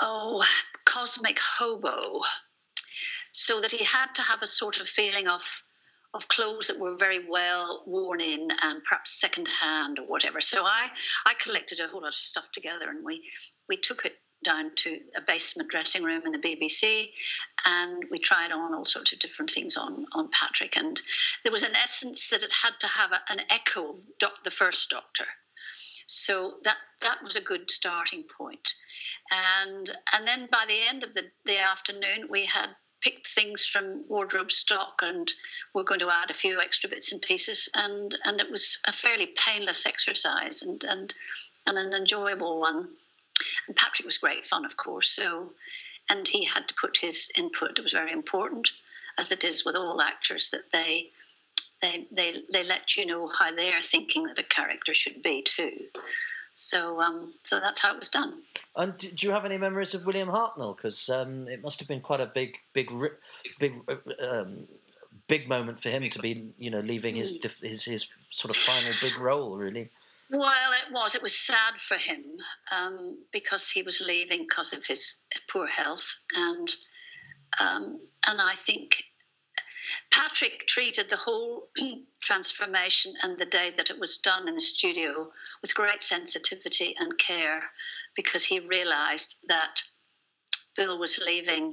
oh, 0.00 0.44
cosmic 0.84 1.38
hobo. 1.38 2.22
So 3.32 3.60
that 3.60 3.72
he 3.72 3.84
had 3.84 4.14
to 4.14 4.22
have 4.22 4.42
a 4.42 4.46
sort 4.46 4.80
of 4.80 4.88
feeling 4.88 5.28
of 5.28 5.62
of 6.16 6.28
clothes 6.28 6.66
that 6.66 6.78
were 6.78 6.96
very 6.96 7.28
well 7.28 7.84
worn 7.86 8.20
in 8.20 8.48
and 8.62 8.82
perhaps 8.84 9.20
second 9.20 9.46
hand 9.46 9.98
or 9.98 10.06
whatever. 10.06 10.40
So 10.40 10.64
I, 10.64 10.88
I 11.26 11.34
collected 11.34 11.78
a 11.78 11.88
whole 11.88 12.00
lot 12.00 12.08
of 12.08 12.14
stuff 12.14 12.50
together 12.52 12.88
and 12.88 13.04
we, 13.04 13.22
we 13.68 13.76
took 13.76 14.04
it 14.04 14.14
down 14.44 14.70
to 14.76 15.00
a 15.16 15.20
basement 15.20 15.70
dressing 15.70 16.02
room 16.02 16.22
in 16.26 16.32
the 16.32 16.38
BBC, 16.38 17.10
and 17.64 18.04
we 18.10 18.18
tried 18.18 18.52
on 18.52 18.74
all 18.74 18.84
sorts 18.84 19.12
of 19.12 19.18
different 19.18 19.50
things 19.50 19.76
on 19.76 20.06
on 20.12 20.28
Patrick. 20.30 20.76
And 20.76 21.00
there 21.42 21.52
was 21.52 21.62
an 21.62 21.74
essence 21.74 22.28
that 22.28 22.42
it 22.42 22.52
had 22.52 22.78
to 22.80 22.86
have 22.86 23.12
a, 23.12 23.20
an 23.28 23.40
echo 23.50 23.90
of 23.90 23.96
doc, 24.18 24.44
the 24.44 24.50
first 24.50 24.90
Doctor. 24.90 25.26
So 26.06 26.54
that 26.62 26.76
that 27.00 27.22
was 27.22 27.36
a 27.36 27.40
good 27.40 27.70
starting 27.70 28.24
point. 28.24 28.74
And 29.30 29.90
and 30.12 30.26
then 30.26 30.48
by 30.50 30.64
the 30.66 30.80
end 30.88 31.02
of 31.02 31.14
the, 31.14 31.24
the 31.44 31.58
afternoon, 31.58 32.28
we 32.30 32.44
had 32.44 32.70
picked 33.00 33.28
things 33.28 33.66
from 33.66 34.04
wardrobe 34.08 34.50
stock 34.50 35.00
and 35.02 35.30
we're 35.74 35.82
going 35.82 36.00
to 36.00 36.10
add 36.10 36.30
a 36.30 36.34
few 36.34 36.60
extra 36.60 36.88
bits 36.88 37.12
and 37.12 37.20
pieces 37.20 37.68
and 37.74 38.16
and 38.24 38.40
it 38.40 38.50
was 38.50 38.78
a 38.88 38.92
fairly 38.92 39.28
painless 39.36 39.84
exercise 39.84 40.62
and 40.62 40.82
and, 40.84 41.12
and 41.66 41.76
an 41.76 41.92
enjoyable 41.92 42.58
one 42.58 42.88
and 43.66 43.76
Patrick 43.76 44.06
was 44.06 44.18
great 44.18 44.46
fun, 44.46 44.64
of 44.64 44.76
course. 44.76 45.08
So, 45.08 45.52
and 46.08 46.26
he 46.26 46.44
had 46.44 46.68
to 46.68 46.74
put 46.74 46.98
his 46.98 47.30
input. 47.36 47.78
It 47.78 47.82
was 47.82 47.92
very 47.92 48.12
important, 48.12 48.70
as 49.18 49.32
it 49.32 49.44
is 49.44 49.64
with 49.64 49.76
all 49.76 50.00
actors, 50.00 50.50
that 50.50 50.70
they 50.72 51.10
they 51.82 52.06
they 52.10 52.42
they 52.52 52.64
let 52.64 52.96
you 52.96 53.06
know 53.06 53.28
how 53.38 53.54
they 53.54 53.72
are 53.72 53.82
thinking 53.82 54.24
that 54.24 54.38
a 54.38 54.42
character 54.42 54.94
should 54.94 55.22
be 55.22 55.42
too. 55.42 55.72
So 56.54 57.00
um, 57.00 57.34
so 57.42 57.60
that's 57.60 57.80
how 57.80 57.92
it 57.92 57.98
was 57.98 58.08
done. 58.08 58.42
And 58.76 58.96
do 58.96 59.26
you 59.26 59.32
have 59.32 59.44
any 59.44 59.58
memories 59.58 59.94
of 59.94 60.06
William 60.06 60.28
Hartnell? 60.28 60.76
Because 60.76 61.08
um, 61.10 61.48
it 61.48 61.62
must 61.62 61.80
have 61.80 61.88
been 61.88 62.00
quite 62.00 62.20
a 62.20 62.26
big 62.26 62.56
big 62.72 62.90
big. 63.58 63.74
Um, 64.20 64.66
big 65.28 65.48
moment 65.48 65.80
for 65.80 65.88
him 65.88 66.08
to 66.08 66.20
be, 66.20 66.52
you 66.56 66.70
know, 66.70 66.78
leaving 66.78 67.16
his 67.16 67.34
mm. 67.34 67.60
his 67.60 67.84
his 67.84 68.06
sort 68.30 68.54
of 68.54 68.62
final 68.62 68.92
big 69.00 69.18
role, 69.18 69.56
really. 69.56 69.90
Well, 70.30 70.72
it 70.72 70.92
was. 70.92 71.14
It 71.14 71.22
was 71.22 71.36
sad 71.36 71.78
for 71.78 71.96
him 71.96 72.24
um, 72.72 73.18
because 73.32 73.70
he 73.70 73.82
was 73.82 74.00
leaving 74.00 74.42
because 74.42 74.72
of 74.72 74.84
his 74.84 75.20
poor 75.48 75.66
health, 75.66 76.12
and 76.34 76.68
um, 77.60 78.00
and 78.26 78.40
I 78.40 78.54
think 78.54 79.04
Patrick 80.10 80.66
treated 80.66 81.08
the 81.10 81.16
whole 81.16 81.68
transformation 82.20 83.14
and 83.22 83.38
the 83.38 83.44
day 83.44 83.70
that 83.76 83.90
it 83.90 84.00
was 84.00 84.18
done 84.18 84.48
in 84.48 84.54
the 84.54 84.60
studio 84.60 85.30
with 85.62 85.74
great 85.74 86.02
sensitivity 86.02 86.94
and 86.98 87.16
care 87.18 87.62
because 88.16 88.44
he 88.44 88.58
realized 88.58 89.36
that 89.48 89.82
Bill 90.74 90.98
was 90.98 91.18
leaving 91.18 91.72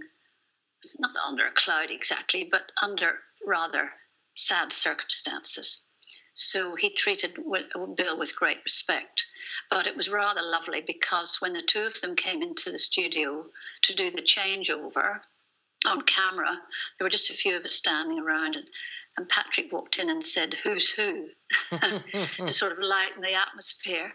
not 1.00 1.16
under 1.28 1.48
a 1.48 1.52
cloud 1.52 1.90
exactly, 1.90 2.44
but 2.44 2.72
under 2.82 3.20
rather 3.46 3.94
sad 4.36 4.72
circumstances. 4.72 5.86
So 6.36 6.76
he 6.76 6.90
treated 6.90 7.36
Bill 7.36 8.18
with 8.18 8.36
great 8.36 8.64
respect. 8.64 9.26
But 9.70 9.88
it 9.88 9.96
was 9.96 10.10
rather 10.10 10.42
lovely 10.42 10.82
because 10.82 11.40
when 11.40 11.54
the 11.54 11.62
two 11.62 11.84
of 11.84 12.00
them 12.02 12.16
came 12.16 12.42
into 12.42 12.72
the 12.72 12.80
studio 12.80 13.46
to 13.84 13.96
do 13.96 14.10
the 14.10 14.22
changeover 14.22 15.20
on 15.86 16.02
camera, 16.04 16.60
there 16.98 17.06
were 17.06 17.10
just 17.10 17.30
a 17.30 17.34
few 17.34 17.56
of 17.56 17.66
us 17.66 17.74
standing 17.74 18.20
around, 18.20 18.56
and, 18.56 18.68
and 19.18 19.30
Patrick 19.30 19.72
walked 19.72 20.00
in 20.00 20.10
and 20.10 20.26
said, 20.26 20.54
Who's 20.56 20.90
who? 20.90 21.30
to 21.70 22.48
sort 22.48 22.72
of 22.72 22.80
lighten 22.80 23.22
the 23.22 23.36
atmosphere. 23.36 24.12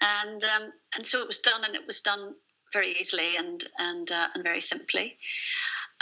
And, 0.00 0.42
um, 0.44 0.72
and 0.94 1.06
so 1.06 1.20
it 1.20 1.26
was 1.26 1.40
done, 1.40 1.64
and 1.64 1.74
it 1.74 1.86
was 1.86 2.00
done 2.00 2.36
very 2.72 2.98
easily 2.98 3.36
and, 3.36 3.62
and, 3.78 4.10
uh, 4.10 4.28
and 4.34 4.42
very 4.42 4.60
simply. 4.60 5.18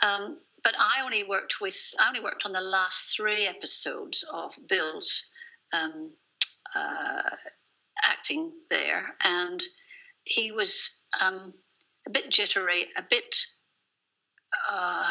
Um, 0.03 0.39
but 0.63 0.75
I 0.79 1.03
only 1.03 1.25
worked 1.25 1.61
with 1.61 1.95
I 1.99 2.09
only 2.09 2.21
worked 2.21 2.45
on 2.45 2.53
the 2.53 2.61
last 2.61 3.17
three 3.17 3.47
episodes 3.47 4.25
of 4.33 4.55
Bill's 4.69 5.31
um, 5.73 6.11
uh, 6.75 7.23
acting 8.05 8.53
there, 8.71 9.15
and 9.23 9.63
he 10.25 10.53
was 10.53 11.03
um, 11.21 11.55
a 12.07 12.11
bit 12.11 12.31
jittery, 12.31 12.87
a 12.97 13.03
bit. 13.09 13.37
Uh, 14.71 15.07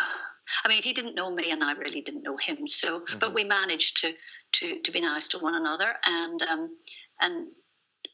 I 0.63 0.67
mean, 0.67 0.81
he 0.81 0.93
didn't 0.93 1.15
know 1.15 1.33
me, 1.33 1.51
and 1.51 1.63
I 1.63 1.73
really 1.73 2.01
didn't 2.01 2.23
know 2.23 2.37
him. 2.37 2.67
So, 2.67 3.01
mm-hmm. 3.01 3.19
but 3.19 3.33
we 3.33 3.43
managed 3.43 4.01
to 4.01 4.13
to 4.53 4.81
to 4.81 4.91
be 4.91 5.01
nice 5.01 5.27
to 5.29 5.39
one 5.39 5.55
another, 5.55 5.95
and 6.05 6.41
um, 6.43 6.77
and 7.21 7.47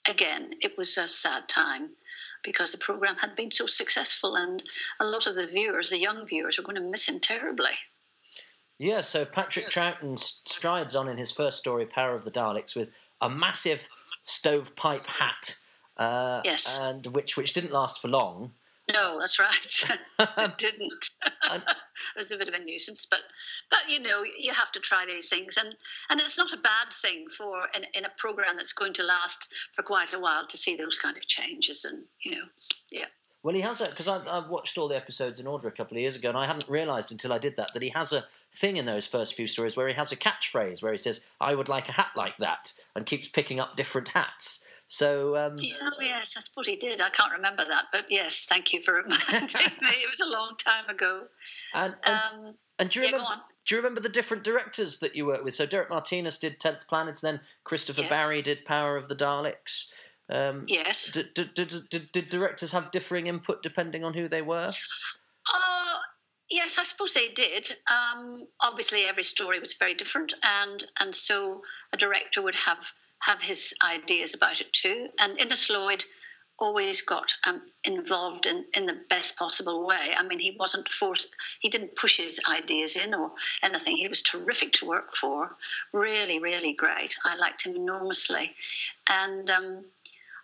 again, 0.07 0.51
it 0.61 0.77
was 0.77 0.97
a 0.97 1.07
sad 1.07 1.47
time 1.47 1.89
because 2.43 2.71
the 2.71 2.77
program 2.77 3.15
had 3.15 3.35
been 3.35 3.51
so 3.51 3.65
successful, 3.65 4.35
and 4.35 4.63
a 4.99 5.05
lot 5.05 5.27
of 5.27 5.35
the 5.35 5.47
viewers, 5.47 5.89
the 5.89 5.97
young 5.97 6.25
viewers, 6.25 6.57
were 6.57 6.63
going 6.63 6.75
to 6.75 6.81
miss 6.81 7.07
him 7.07 7.19
terribly. 7.19 7.71
Yeah, 8.79 9.01
so 9.01 9.23
Patrick 9.25 9.69
Troughton 9.69 10.19
strides 10.19 10.95
on 10.95 11.07
in 11.07 11.17
his 11.17 11.31
first 11.31 11.57
story, 11.57 11.85
Power 11.85 12.15
of 12.15 12.25
the 12.25 12.31
Daleks, 12.31 12.75
with 12.75 12.91
a 13.21 13.29
massive 13.29 13.87
stovepipe 14.23 15.05
hat. 15.05 15.57
Uh, 15.97 16.41
yes. 16.43 16.79
And 16.81 17.07
which 17.07 17.37
which 17.37 17.53
didn't 17.53 17.71
last 17.71 18.01
for 18.01 18.07
long. 18.07 18.53
No, 18.91 19.17
that's 19.19 19.39
right. 19.39 19.99
it 20.19 20.57
didn't. 20.57 21.05
it 21.53 21.63
was 22.17 22.31
a 22.31 22.37
bit 22.37 22.49
of 22.49 22.53
a 22.53 22.59
nuisance, 22.59 23.05
but 23.05 23.21
but 23.69 23.79
you 23.87 23.99
know 23.99 24.23
you 24.37 24.51
have 24.51 24.71
to 24.73 24.79
try 24.79 25.05
these 25.05 25.29
things, 25.29 25.55
and 25.57 25.75
and 26.09 26.19
it's 26.19 26.37
not 26.37 26.51
a 26.51 26.57
bad 26.57 26.91
thing 27.01 27.27
for 27.29 27.67
in, 27.73 27.85
in 27.93 28.05
a 28.05 28.11
program 28.17 28.57
that's 28.57 28.73
going 28.73 28.93
to 28.93 29.03
last 29.03 29.53
for 29.73 29.83
quite 29.83 30.13
a 30.13 30.19
while 30.19 30.45
to 30.47 30.57
see 30.57 30.75
those 30.75 30.97
kind 30.97 31.15
of 31.15 31.25
changes, 31.27 31.85
and 31.85 32.03
you 32.23 32.31
know, 32.31 32.45
yeah. 32.91 33.05
Well, 33.43 33.53
he 33.53 33.61
has 33.61 33.81
a 33.81 33.85
because 33.85 34.07
I've, 34.07 34.25
I've, 34.25 34.47
watched 34.47 34.77
all 34.77 34.87
the 34.87 34.95
episodes 34.95 35.37
in 35.37 35.47
order 35.47 35.67
a 35.67 35.71
couple 35.71 35.97
of 35.97 36.01
years 36.01 36.15
ago, 36.15 36.29
and 36.29 36.37
I 36.37 36.45
hadn't 36.45 36.69
realised 36.69 37.11
until 37.11 37.33
I 37.33 37.37
did 37.37 37.57
that 37.57 37.73
that 37.73 37.83
he 37.83 37.89
has 37.89 38.13
a 38.13 38.25
thing 38.53 38.77
in 38.77 38.85
those 38.85 39.05
first 39.05 39.35
few 39.35 39.47
stories 39.47 39.75
where 39.75 39.89
he 39.89 39.93
has 39.95 40.13
a 40.13 40.15
catchphrase 40.15 40.81
where 40.81 40.93
he 40.93 40.97
says, 40.97 41.19
"I 41.41 41.53
would 41.53 41.67
like 41.67 41.89
a 41.89 41.91
hat 41.91 42.11
like 42.15 42.37
that," 42.37 42.71
and 42.95 43.05
keeps 43.05 43.27
picking 43.27 43.59
up 43.59 43.75
different 43.75 44.09
hats. 44.09 44.63
So 44.87 45.35
um, 45.35 45.55
yeah, 45.57 45.75
oh, 45.81 46.01
yes, 46.01 46.35
I 46.37 46.39
suppose 46.39 46.67
he 46.67 46.77
did. 46.77 47.01
I 47.01 47.09
can't 47.09 47.33
remember 47.33 47.65
that, 47.65 47.85
but 47.91 48.05
yes, 48.09 48.45
thank 48.47 48.71
you 48.71 48.81
for 48.81 48.93
reminding 49.03 49.41
me. 49.81 49.89
It 49.89 50.09
was 50.09 50.21
a 50.21 50.29
long 50.29 50.55
time 50.57 50.87
ago. 50.89 51.23
And 51.73 51.95
and, 52.05 52.19
um, 52.33 52.53
and 52.79 52.89
do 52.89 52.99
you 52.99 53.05
yeah, 53.05 53.11
remember? 53.11 53.41
Do 53.65 53.75
you 53.75 53.81
remember 53.81 54.01
the 54.01 54.09
different 54.09 54.43
directors 54.43 54.99
that 54.99 55.15
you 55.15 55.25
worked 55.25 55.43
with? 55.43 55.53
So 55.53 55.65
Derek 55.65 55.89
Martinus 55.89 56.37
did 56.37 56.59
Tenth 56.59 56.87
Planet, 56.87 57.21
and 57.21 57.39
then 57.39 57.41
Christopher 57.65 58.01
yes. 58.01 58.09
Barry 58.09 58.41
did 58.41 58.65
Power 58.65 58.95
of 58.95 59.09
the 59.09 59.15
Daleks. 59.15 59.87
Um, 60.29 60.65
yes. 60.67 61.11
Did, 61.11 61.33
did, 61.33 61.53
did, 61.53 62.11
did, 62.11 62.29
directors 62.29 62.71
have 62.71 62.91
differing 62.91 63.27
input 63.27 63.61
depending 63.61 64.03
on 64.03 64.13
who 64.13 64.27
they 64.27 64.41
were? 64.41 64.71
Uh, 65.53 65.97
yes, 66.49 66.77
I 66.77 66.83
suppose 66.83 67.13
they 67.13 67.29
did. 67.29 67.71
Um, 67.91 68.47
obviously, 68.61 69.03
every 69.05 69.23
story 69.23 69.59
was 69.59 69.73
very 69.73 69.93
different, 69.93 70.33
and 70.43 70.83
and 70.99 71.13
so 71.13 71.61
a 71.91 71.97
director 71.97 72.41
would 72.41 72.55
have 72.55 72.89
have 73.19 73.41
his 73.41 73.73
ideas 73.83 74.33
about 74.33 74.61
it 74.61 74.71
too. 74.73 75.07
And 75.19 75.37
Innes 75.39 75.69
Lloyd 75.69 76.03
always 76.59 77.01
got 77.01 77.33
um, 77.45 77.61
involved 77.83 78.45
in, 78.45 78.65
in 78.73 78.85
the 78.85 78.99
best 79.09 79.37
possible 79.37 79.85
way. 79.85 80.13
I 80.17 80.23
mean, 80.23 80.39
he 80.39 80.55
wasn't 80.59 80.87
forced, 80.87 81.35
he 81.59 81.69
didn't 81.69 81.95
push 81.95 82.17
his 82.17 82.39
ideas 82.49 82.95
in 82.95 83.13
or 83.13 83.31
anything. 83.63 83.97
He 83.97 84.07
was 84.07 84.21
terrific 84.21 84.71
to 84.73 84.85
work 84.85 85.15
for, 85.15 85.55
really, 85.91 86.39
really 86.39 86.73
great. 86.73 87.15
I 87.25 87.35
liked 87.35 87.65
him 87.65 87.75
enormously. 87.75 88.55
And 89.09 89.49
um, 89.49 89.85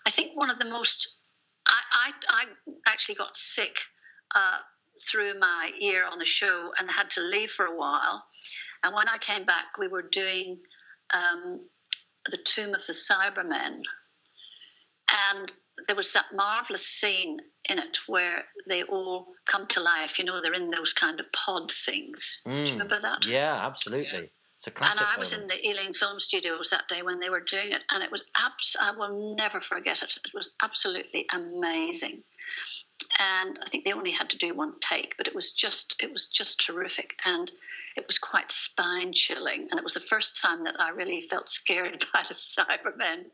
I 0.06 0.12
think 0.12 0.32
one 0.36 0.50
of 0.50 0.60
the 0.60 0.66
most, 0.66 1.20
I, 1.68 2.12
I, 2.30 2.44
I 2.44 2.92
actually 2.92 3.16
got 3.16 3.38
sick 3.38 3.78
uh, 4.36 4.60
through 5.10 5.40
my 5.40 5.72
year 5.80 6.06
on 6.06 6.20
the 6.20 6.26
show 6.26 6.72
and 6.80 6.90
had 6.90 7.10
to 7.12 7.22
leave 7.22 7.52
for 7.52 7.66
a 7.66 7.76
while. 7.76 8.26
And 8.84 8.94
when 8.94 9.08
I 9.08 9.18
came 9.18 9.46
back, 9.46 9.78
we 9.78 9.88
were 9.88 10.04
doing 10.04 10.58
um, 11.14 11.68
the 12.30 12.38
Tomb 12.38 12.74
of 12.74 12.86
the 12.86 12.94
Cybermen. 12.94 13.82
And 15.32 15.52
there 15.88 15.96
was 15.96 16.14
that 16.14 16.26
marvelous 16.34 16.86
scene 16.86 17.40
in 17.70 17.80
it 17.80 17.98
where 18.08 18.44
they 18.68 18.84
all 18.84 19.28
come 19.46 19.66
to 19.68 19.82
life. 19.82 20.20
You 20.20 20.26
know, 20.26 20.42
they're 20.42 20.54
in 20.54 20.70
those 20.70 20.94
kind 20.94 21.20
of 21.20 21.26
pod 21.32 21.72
things. 21.72 22.42
Mm. 22.46 22.52
Do 22.52 22.60
you 22.60 22.72
remember 22.74 23.00
that? 23.00 23.26
Yeah, 23.26 23.66
absolutely. 23.66 24.30
It's 24.60 24.68
a 24.68 24.72
classic. 24.72 25.00
And 25.00 25.10
I 25.16 25.18
was 25.18 25.32
in 25.32 25.48
the 25.48 25.66
Ealing 25.66 25.94
Film 25.94 26.20
Studios 26.20 26.70
that 26.70 26.90
day 26.90 27.02
when 27.02 27.22
they 27.22 27.30
were 27.30 27.40
doing 27.40 27.72
it, 27.72 27.84
and 27.92 28.04
it 28.04 28.12
was 28.12 28.24
abs- 28.38 28.76
I 28.82 28.92
will 28.92 29.34
never 29.38 29.62
forget 29.62 30.04
it. 30.04 30.18
It 30.18 30.34
was 30.34 30.50
absolutely 30.62 31.26
amazing. 31.32 32.24
And 33.20 33.58
I 33.64 33.70
think 33.70 33.86
they 33.86 33.94
only 33.94 34.12
had 34.12 34.30
to 34.32 34.38
do 34.38 34.54
one 34.54 34.74
take, 34.82 35.16
but 35.16 35.30
it 35.30 35.34
was 35.34 35.54
just 35.54 35.96
it 36.04 36.12
was 36.12 36.26
just 36.26 36.60
terrific, 36.60 37.16
and 37.24 37.50
it 37.96 38.06
was 38.06 38.20
quite 38.20 38.52
spine 38.52 39.14
chilling. 39.14 39.70
And 39.72 39.80
it 39.80 39.84
was 39.84 39.94
the 39.94 40.02
first 40.02 40.42
time 40.42 40.66
that 40.66 40.76
I 40.78 40.90
really 40.90 41.22
felt 41.22 41.48
scared 41.48 42.04
by 42.14 42.24
the 42.28 42.34
Cybermen. 42.34 43.28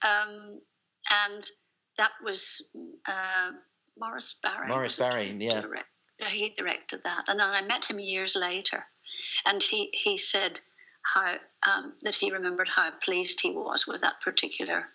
Um, 0.00 0.62
and 1.26 1.44
that 1.98 2.12
was 2.24 2.62
uh, 3.06 3.50
Morris 3.98 4.38
Barry. 4.42 4.68
Morris 4.68 4.96
Barry, 4.96 5.36
yeah. 5.38 5.60
Direct, 5.60 5.88
he 6.26 6.54
directed 6.56 7.02
that, 7.04 7.24
and 7.28 7.38
then 7.38 7.50
I 7.50 7.60
met 7.60 7.84
him 7.84 8.00
years 8.00 8.34
later 8.34 8.86
and 9.46 9.62
he, 9.62 9.90
he 9.92 10.16
said 10.16 10.60
how 11.14 11.36
um, 11.70 11.94
that 12.02 12.14
he 12.14 12.32
remembered 12.32 12.68
how 12.68 12.90
pleased 13.02 13.40
he 13.40 13.52
was 13.52 13.86
with 13.86 14.00
that 14.00 14.20
particular 14.20 14.88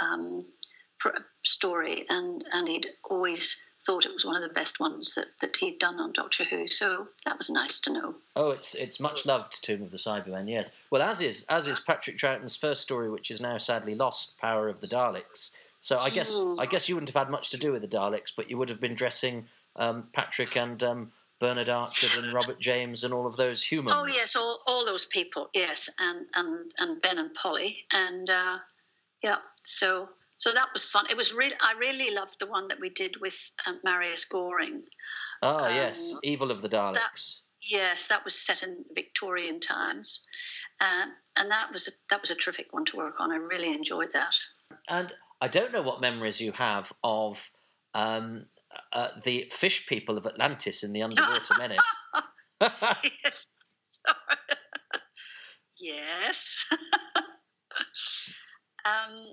um, 0.00 0.44
story, 1.44 2.04
and, 2.08 2.44
and 2.52 2.68
he'd 2.68 2.88
always 3.08 3.56
thought 3.84 4.06
it 4.06 4.12
was 4.12 4.24
one 4.24 4.34
of 4.34 4.42
the 4.42 4.54
best 4.54 4.80
ones 4.80 5.14
that, 5.14 5.26
that 5.40 5.56
he'd 5.56 5.78
done 5.78 6.00
on 6.00 6.12
Doctor 6.12 6.44
Who. 6.44 6.66
So 6.66 7.08
that 7.24 7.38
was 7.38 7.48
nice 7.48 7.78
to 7.80 7.92
know. 7.92 8.14
Oh, 8.34 8.50
it's 8.50 8.74
it's 8.74 8.98
much 8.98 9.26
loved 9.26 9.62
Tomb 9.62 9.82
of 9.82 9.90
the 9.92 9.98
Cybermen, 9.98 10.50
yes. 10.50 10.72
Well, 10.90 11.02
as 11.02 11.20
is 11.20 11.44
as 11.48 11.66
is 11.68 11.78
Patrick 11.78 12.18
Troughton's 12.18 12.56
first 12.56 12.82
story, 12.82 13.10
which 13.10 13.30
is 13.30 13.40
now 13.40 13.58
sadly 13.58 13.94
lost, 13.94 14.36
Power 14.38 14.68
of 14.68 14.80
the 14.80 14.88
Daleks. 14.88 15.52
So 15.80 15.98
I 15.98 16.10
guess 16.10 16.32
mm. 16.32 16.58
I 16.58 16.66
guess 16.66 16.88
you 16.88 16.96
wouldn't 16.96 17.10
have 17.10 17.26
had 17.26 17.30
much 17.30 17.50
to 17.50 17.56
do 17.56 17.72
with 17.72 17.82
the 17.82 17.88
Daleks, 17.88 18.32
but 18.36 18.50
you 18.50 18.58
would 18.58 18.70
have 18.70 18.80
been 18.80 18.94
dressing 18.94 19.46
um, 19.76 20.08
Patrick 20.12 20.56
and 20.56 20.82
um, 20.82 21.12
Bernard 21.38 21.68
Archer 21.68 22.08
and 22.18 22.32
Robert 22.32 22.58
James 22.58 23.04
and 23.04 23.12
all 23.12 23.26
of 23.26 23.36
those 23.36 23.62
humans. 23.62 23.94
Oh 23.94 24.06
yes, 24.06 24.36
all, 24.36 24.60
all 24.66 24.86
those 24.86 25.04
people, 25.04 25.48
yes, 25.54 25.88
and 25.98 26.26
and 26.34 26.70
and 26.78 27.00
Ben 27.02 27.18
and 27.18 27.34
Polly, 27.34 27.84
and 27.92 28.30
uh, 28.30 28.58
yeah, 29.22 29.36
so 29.62 30.08
so 30.38 30.52
that 30.52 30.68
was 30.72 30.84
fun. 30.84 31.06
It 31.10 31.16
was 31.16 31.32
really 31.32 31.54
I 31.60 31.74
really 31.78 32.14
loved 32.14 32.36
the 32.40 32.46
one 32.46 32.68
that 32.68 32.80
we 32.80 32.88
did 32.90 33.20
with 33.20 33.52
um, 33.66 33.80
Marius 33.84 34.24
Goring. 34.24 34.82
Oh 35.42 35.64
um, 35.64 35.74
yes, 35.74 36.14
Evil 36.22 36.50
of 36.50 36.62
the 36.62 36.68
Daleks. 36.68 36.94
That, 36.94 37.20
yes, 37.60 38.08
that 38.08 38.24
was 38.24 38.34
set 38.34 38.62
in 38.62 38.84
Victorian 38.94 39.60
times, 39.60 40.20
uh, 40.80 41.06
and 41.36 41.50
that 41.50 41.70
was 41.70 41.88
a, 41.88 41.90
that 42.08 42.22
was 42.22 42.30
a 42.30 42.34
terrific 42.34 42.72
one 42.72 42.86
to 42.86 42.96
work 42.96 43.20
on. 43.20 43.30
I 43.30 43.36
really 43.36 43.72
enjoyed 43.72 44.12
that. 44.12 44.34
And 44.88 45.12
I 45.40 45.48
don't 45.48 45.72
know 45.72 45.82
what 45.82 46.00
memories 46.00 46.40
you 46.40 46.52
have 46.52 46.92
of 47.04 47.50
um, 47.94 48.46
uh, 48.92 49.08
the 49.22 49.50
fish 49.52 49.86
people 49.86 50.16
of 50.18 50.26
Atlantis 50.26 50.82
in 50.82 50.92
the 50.92 51.02
Underwater 51.02 51.54
Menace. 51.58 51.80
yes. 53.24 53.52
yes. 55.78 56.56
um, 58.84 59.32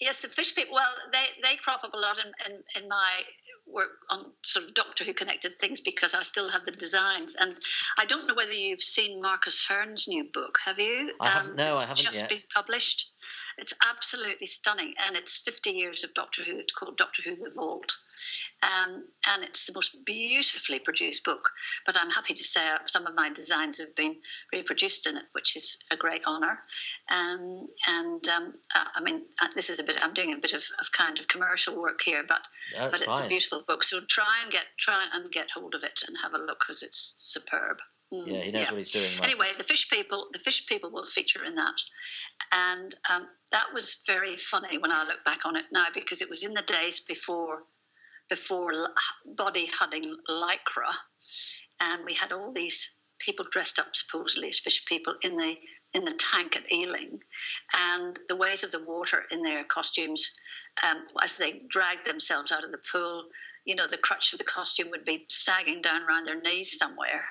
yes, 0.00 0.20
the 0.20 0.28
fish 0.28 0.54
people. 0.54 0.74
Well, 0.74 0.92
they, 1.12 1.26
they 1.42 1.56
crop 1.56 1.84
up 1.84 1.94
a 1.94 1.98
lot 1.98 2.18
in, 2.18 2.32
in, 2.46 2.62
in 2.82 2.88
my 2.88 3.20
work 3.66 3.90
on 4.10 4.26
sort 4.42 4.66
of 4.66 4.74
Doctor 4.74 5.04
Who 5.04 5.14
connected 5.14 5.54
things 5.54 5.80
because 5.80 6.14
I 6.14 6.22
still 6.22 6.48
have 6.48 6.64
the 6.64 6.72
designs. 6.72 7.36
And 7.40 7.56
I 7.98 8.04
don't 8.04 8.26
know 8.26 8.34
whether 8.34 8.52
you've 8.52 8.82
seen 8.82 9.22
Marcus 9.22 9.64
Hearn's 9.66 10.08
new 10.08 10.24
book. 10.24 10.58
Have 10.64 10.78
you? 10.78 11.12
I 11.20 11.30
haven't. 11.30 11.50
Um, 11.50 11.56
no, 11.56 11.76
I 11.76 11.80
haven't 11.80 11.96
just 11.96 12.20
yet. 12.20 12.28
been 12.28 12.38
published. 12.54 13.12
It's 13.58 13.74
absolutely 13.88 14.46
stunning, 14.46 14.94
and 15.06 15.16
it's 15.16 15.36
50 15.38 15.70
years 15.70 16.04
of 16.04 16.14
Doctor 16.14 16.42
Who. 16.42 16.58
It's 16.58 16.72
called 16.72 16.96
Doctor 16.96 17.22
Who: 17.22 17.36
The 17.36 17.52
Vault, 17.54 17.92
um, 18.62 19.04
and 19.26 19.42
it's 19.42 19.66
the 19.66 19.72
most 19.74 20.04
beautifully 20.04 20.78
produced 20.78 21.24
book. 21.24 21.48
But 21.86 21.96
I'm 21.96 22.10
happy 22.10 22.34
to 22.34 22.44
say 22.44 22.60
some 22.86 23.06
of 23.06 23.14
my 23.14 23.30
designs 23.30 23.78
have 23.78 23.94
been 23.94 24.16
reproduced 24.52 25.06
in 25.06 25.16
it, 25.16 25.24
which 25.32 25.56
is 25.56 25.78
a 25.90 25.96
great 25.96 26.22
honour. 26.26 26.60
Um, 27.10 27.68
and 27.86 28.26
um, 28.28 28.54
I 28.74 29.00
mean, 29.02 29.22
uh, 29.42 29.48
this 29.54 29.70
is 29.70 29.78
a 29.78 29.84
bit. 29.84 29.96
I'm 30.00 30.14
doing 30.14 30.32
a 30.32 30.38
bit 30.38 30.54
of, 30.54 30.64
of 30.80 30.90
kind 30.92 31.18
of 31.18 31.28
commercial 31.28 31.80
work 31.80 32.00
here, 32.02 32.24
but 32.26 32.40
That's 32.76 32.92
but 32.92 33.00
it's 33.00 33.18
fine. 33.18 33.26
a 33.26 33.28
beautiful 33.28 33.51
book. 33.60 33.84
So 33.84 34.00
try 34.08 34.40
and 34.42 34.50
get 34.50 34.64
try 34.78 35.06
and 35.12 35.30
get 35.30 35.50
hold 35.50 35.74
of 35.74 35.84
it 35.84 36.02
and 36.06 36.16
have 36.22 36.34
a 36.34 36.38
look 36.38 36.60
because 36.60 36.82
it's 36.82 37.14
superb. 37.18 37.78
Mm, 38.12 38.26
Yeah, 38.26 38.40
he 38.42 38.50
knows 38.50 38.70
what 38.70 38.78
he's 38.78 38.90
doing. 38.90 39.10
Anyway, 39.22 39.48
the 39.56 39.64
fish 39.64 39.88
people, 39.88 40.28
the 40.32 40.38
fish 40.38 40.66
people 40.66 40.90
will 40.90 41.06
feature 41.06 41.44
in 41.44 41.54
that, 41.54 41.80
and 42.52 42.94
um, 43.08 43.28
that 43.52 43.66
was 43.72 43.98
very 44.06 44.36
funny 44.36 44.78
when 44.78 44.92
I 44.92 45.04
look 45.04 45.24
back 45.24 45.44
on 45.44 45.56
it 45.56 45.64
now 45.72 45.86
because 45.94 46.20
it 46.20 46.28
was 46.30 46.44
in 46.44 46.52
the 46.54 46.62
days 46.62 47.00
before, 47.00 47.64
before 48.28 48.72
body 49.36 49.66
hudding 49.66 50.16
lycra, 50.28 50.92
and 51.80 52.04
we 52.04 52.14
had 52.14 52.32
all 52.32 52.52
these 52.52 52.96
people 53.18 53.46
dressed 53.50 53.78
up 53.78 53.94
supposedly 53.94 54.48
as 54.48 54.58
fish 54.58 54.84
people 54.86 55.14
in 55.22 55.36
the 55.36 55.54
in 55.94 56.04
the 56.04 56.14
tank 56.32 56.56
at 56.56 56.70
Ealing, 56.72 57.18
and 57.74 58.18
the 58.28 58.36
weight 58.36 58.62
of 58.62 58.70
the 58.70 58.82
water 58.84 59.24
in 59.30 59.42
their 59.42 59.64
costumes 59.64 60.30
um, 60.82 61.04
as 61.22 61.36
they 61.36 61.62
dragged 61.68 62.06
themselves 62.06 62.52
out 62.52 62.64
of 62.64 62.70
the 62.70 62.80
pool. 62.90 63.24
You 63.64 63.74
know, 63.74 63.86
the 63.86 63.98
crutch 63.98 64.32
of 64.32 64.38
the 64.38 64.44
costume 64.44 64.90
would 64.90 65.04
be 65.04 65.26
sagging 65.28 65.82
down 65.82 66.02
around 66.02 66.26
their 66.26 66.40
knees 66.40 66.78
somewhere. 66.78 67.24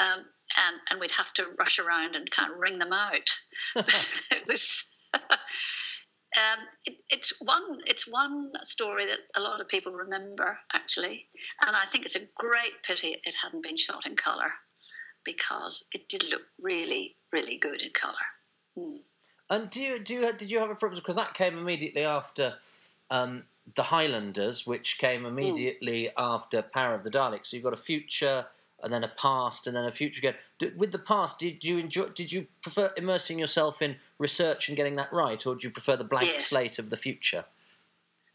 Um, 0.00 0.24
and, 0.56 0.76
and 0.90 1.00
we'd 1.00 1.10
have 1.12 1.32
to 1.34 1.46
rush 1.58 1.78
around 1.78 2.16
and 2.16 2.30
kind 2.30 2.52
of 2.52 2.58
wring 2.58 2.78
them 2.78 2.92
out. 2.92 3.30
it 3.76 4.46
was. 4.46 4.90
Um, 6.34 6.64
it, 6.86 6.94
it's 7.10 7.34
one. 7.42 7.80
It's 7.86 8.10
one 8.10 8.52
story 8.62 9.04
that 9.04 9.18
a 9.36 9.40
lot 9.42 9.60
of 9.60 9.68
people 9.68 9.92
remember, 9.92 10.58
actually, 10.72 11.26
and 11.66 11.76
I 11.76 11.84
think 11.92 12.06
it's 12.06 12.16
a 12.16 12.26
great 12.34 12.82
pity 12.86 13.18
it 13.22 13.34
hadn't 13.42 13.62
been 13.62 13.76
shot 13.76 14.06
in 14.06 14.16
color, 14.16 14.50
because 15.26 15.84
it 15.92 16.08
did 16.08 16.24
look 16.30 16.40
really, 16.58 17.16
really 17.34 17.58
good 17.58 17.82
in 17.82 17.90
color. 17.90 18.14
Mm. 18.78 19.00
And 19.52 19.68
do 19.68 19.82
you 19.82 19.98
do 19.98 20.14
you, 20.14 20.32
did 20.32 20.50
you 20.50 20.58
have 20.60 20.70
a 20.70 20.74
problem 20.74 20.98
because 20.98 21.16
that 21.16 21.34
came 21.34 21.58
immediately 21.58 22.04
after 22.04 22.54
um, 23.10 23.44
the 23.76 23.82
Highlanders, 23.82 24.66
which 24.66 24.96
came 24.96 25.26
immediately 25.26 26.10
after 26.16 26.62
Power 26.62 26.94
of 26.94 27.04
the 27.04 27.10
Daleks. 27.10 27.48
So 27.48 27.56
you've 27.56 27.64
got 27.64 27.74
a 27.74 27.76
future 27.76 28.46
and 28.82 28.90
then 28.90 29.04
a 29.04 29.08
past 29.08 29.66
and 29.66 29.76
then 29.76 29.84
a 29.84 29.90
future 29.90 30.20
again. 30.20 30.72
With 30.76 30.90
the 30.90 30.98
past, 30.98 31.38
did 31.38 31.62
you 31.62 31.76
enjoy? 31.76 32.06
Did 32.06 32.32
you 32.32 32.46
prefer 32.62 32.92
immersing 32.96 33.38
yourself 33.38 33.82
in 33.82 33.96
research 34.18 34.68
and 34.68 34.76
getting 34.76 34.96
that 34.96 35.12
right, 35.12 35.46
or 35.46 35.54
do 35.54 35.66
you 35.66 35.70
prefer 35.70 35.96
the 35.96 36.04
blank 36.04 36.30
Yes. 36.32 36.46
slate 36.46 36.78
of 36.78 36.88
the 36.88 36.96
future? 36.96 37.44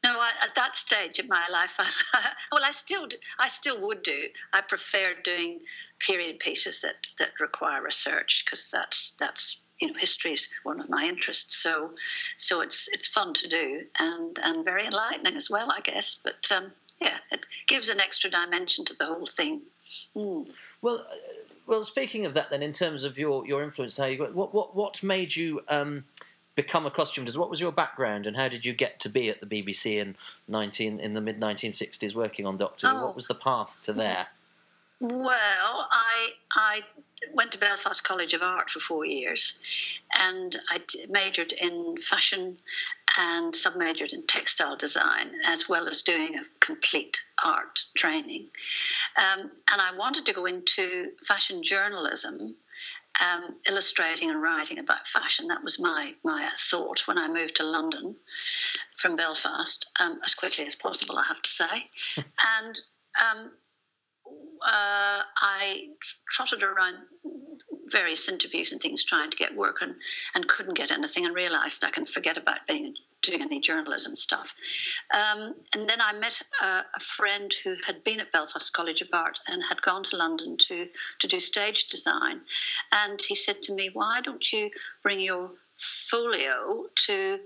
No, 0.04 0.20
I, 0.20 0.30
at 0.44 0.54
that 0.56 0.76
stage 0.76 1.18
of 1.18 1.28
my 1.28 1.48
life, 1.52 1.78
I, 2.14 2.30
well, 2.52 2.64
I 2.64 2.72
still, 2.72 3.08
I 3.40 3.48
still 3.48 3.82
would 3.82 4.04
do. 4.04 4.26
I 4.54 4.62
prefer 4.62 5.16
doing 5.24 5.62
period 5.98 6.38
pieces 6.38 6.80
that 6.82 7.08
that 7.18 7.32
require 7.40 7.82
research 7.82 8.44
because 8.46 8.70
that's 8.70 9.16
that's 9.16 9.67
you 9.80 9.88
know 9.88 9.94
history 9.98 10.34
is 10.34 10.50
one 10.64 10.80
of 10.80 10.90
my 10.90 11.06
interests. 11.06 11.58
So, 11.58 11.92
so 12.38 12.62
it's 12.62 12.88
it's 12.92 13.08
fun 13.08 13.34
to 13.36 13.48
do 13.48 13.84
and 14.00 14.38
and 14.44 14.66
very 14.66 14.86
enlightening 14.86 15.36
as 15.36 15.50
well, 15.50 15.72
I 15.72 15.82
guess. 15.82 16.20
But 16.24 16.50
um, 16.56 16.72
yeah, 17.02 17.18
it 17.32 17.46
gives 17.68 17.90
an 17.90 18.00
extra 18.00 18.30
dimension 18.30 18.86
to 18.86 18.96
the 18.96 19.06
whole 19.06 19.28
thing. 19.28 19.62
Mm. 20.16 20.48
Well, 20.82 21.06
uh, 21.10 21.16
well. 21.66 21.84
Speaking 21.84 22.26
of 22.26 22.34
that, 22.34 22.50
then, 22.50 22.64
in 22.64 22.74
terms 22.74 23.04
of 23.04 23.18
your 23.18 23.46
your 23.46 23.64
influence, 23.64 23.98
how 23.98 24.06
you 24.06 24.18
got 24.18 24.34
what 24.34 24.54
what 24.54 24.76
what 24.76 25.04
made 25.04 25.36
you 25.36 25.62
um, 25.68 26.06
become 26.56 26.86
a 26.86 26.92
costume 26.92 27.26
designer? 27.26 27.42
What 27.42 27.50
was 27.50 27.62
your 27.62 27.72
background, 27.72 28.26
and 28.26 28.36
how 28.36 28.48
did 28.48 28.66
you 28.66 28.74
get 28.74 29.00
to 29.02 29.10
be 29.10 29.30
at 29.30 29.42
the 29.42 29.46
BBC 29.46 30.00
in 30.00 30.16
nineteen 30.48 31.00
in 31.00 31.14
the 31.14 31.22
mid 31.22 31.40
nineteen 31.40 31.74
sixties, 31.74 32.16
working 32.16 32.46
on 32.46 32.58
Doctor 32.58 32.88
Oh. 32.90 33.06
What 33.06 33.16
was 33.16 33.28
the 33.28 33.36
path 33.36 33.80
to 33.84 33.94
there? 33.94 34.28
Well, 35.00 35.88
I 35.92 36.30
I 36.52 36.82
went 37.34 37.52
to 37.52 37.58
Belfast 37.58 38.04
College 38.04 38.34
of 38.34 38.42
Art 38.42 38.70
for 38.70 38.80
four 38.80 39.06
years, 39.06 39.60
and 40.18 40.58
I 40.70 40.82
majored 41.08 41.52
in 41.54 41.98
fashion 41.98 42.58
and 43.18 43.56
sub-majored 43.56 44.14
in 44.14 44.26
textile 44.28 44.76
design, 44.76 45.32
as 45.46 45.68
well 45.68 45.88
as 45.88 46.04
doing 46.04 46.36
a 46.36 46.44
complete 46.60 47.20
art 47.44 47.84
training. 47.96 48.48
Um, 49.18 49.52
and 49.72 49.82
I 49.82 49.96
wanted 49.96 50.26
to 50.28 50.34
go 50.34 50.46
into 50.46 51.12
fashion 51.24 51.64
journalism, 51.64 52.56
um, 53.20 53.56
illustrating 53.68 54.30
and 54.30 54.42
writing 54.42 54.80
about 54.80 55.08
fashion. 55.08 55.48
That 55.48 55.64
was 55.64 55.80
my 55.80 56.14
my 56.24 56.50
thought 56.58 57.08
when 57.08 57.20
I 57.20 57.28
moved 57.28 57.56
to 57.58 57.64
London 57.64 58.16
from 58.98 59.16
Belfast 59.16 59.90
um, 60.00 60.20
as 60.26 60.34
quickly 60.34 60.66
as 60.66 60.74
possible. 60.76 61.20
I 61.20 61.24
have 61.28 61.42
to 61.44 61.50
say, 61.50 61.90
and. 62.60 62.80
Um, 63.20 63.52
uh, 64.66 65.22
I 65.36 65.88
trotted 66.32 66.64
around 66.64 66.96
various 67.90 68.28
interviews 68.28 68.72
and 68.72 68.82
things 68.82 69.04
trying 69.04 69.32
to 69.32 69.38
get 69.38 69.56
work 69.56 69.78
and, 69.82 69.96
and 70.36 70.48
couldn't 70.48 70.76
get 70.76 70.92
anything 70.92 71.26
and 71.26 71.36
realized 71.36 71.84
I 71.84 71.90
can 71.90 72.06
forget 72.06 72.38
about 72.38 72.60
being 72.68 72.94
doing 73.24 73.42
any 73.42 73.60
journalism 73.60 74.16
stuff. 74.16 74.56
Um, 75.14 75.56
and 75.74 75.90
then 75.90 76.00
I 76.00 76.14
met 76.14 76.40
a, 76.62 76.84
a 76.96 77.00
friend 77.00 77.52
who 77.64 77.76
had 77.86 78.04
been 78.04 78.20
at 78.20 78.32
Belfast 78.32 78.72
College 78.74 79.02
of 79.02 79.10
Art 79.12 79.40
and 79.48 79.64
had 79.64 79.82
gone 79.82 80.04
to 80.04 80.18
London 80.18 80.56
to, 80.58 80.88
to 81.20 81.28
do 81.28 81.40
stage 81.40 81.90
design. 81.90 82.42
And 82.92 83.20
he 83.22 83.36
said 83.36 83.64
to 83.64 83.74
me, 83.74 83.90
Why 83.92 84.22
don't 84.22 84.54
you 84.54 84.70
bring 85.02 85.20
your 85.20 85.52
folio 85.76 86.86
to 87.08 87.40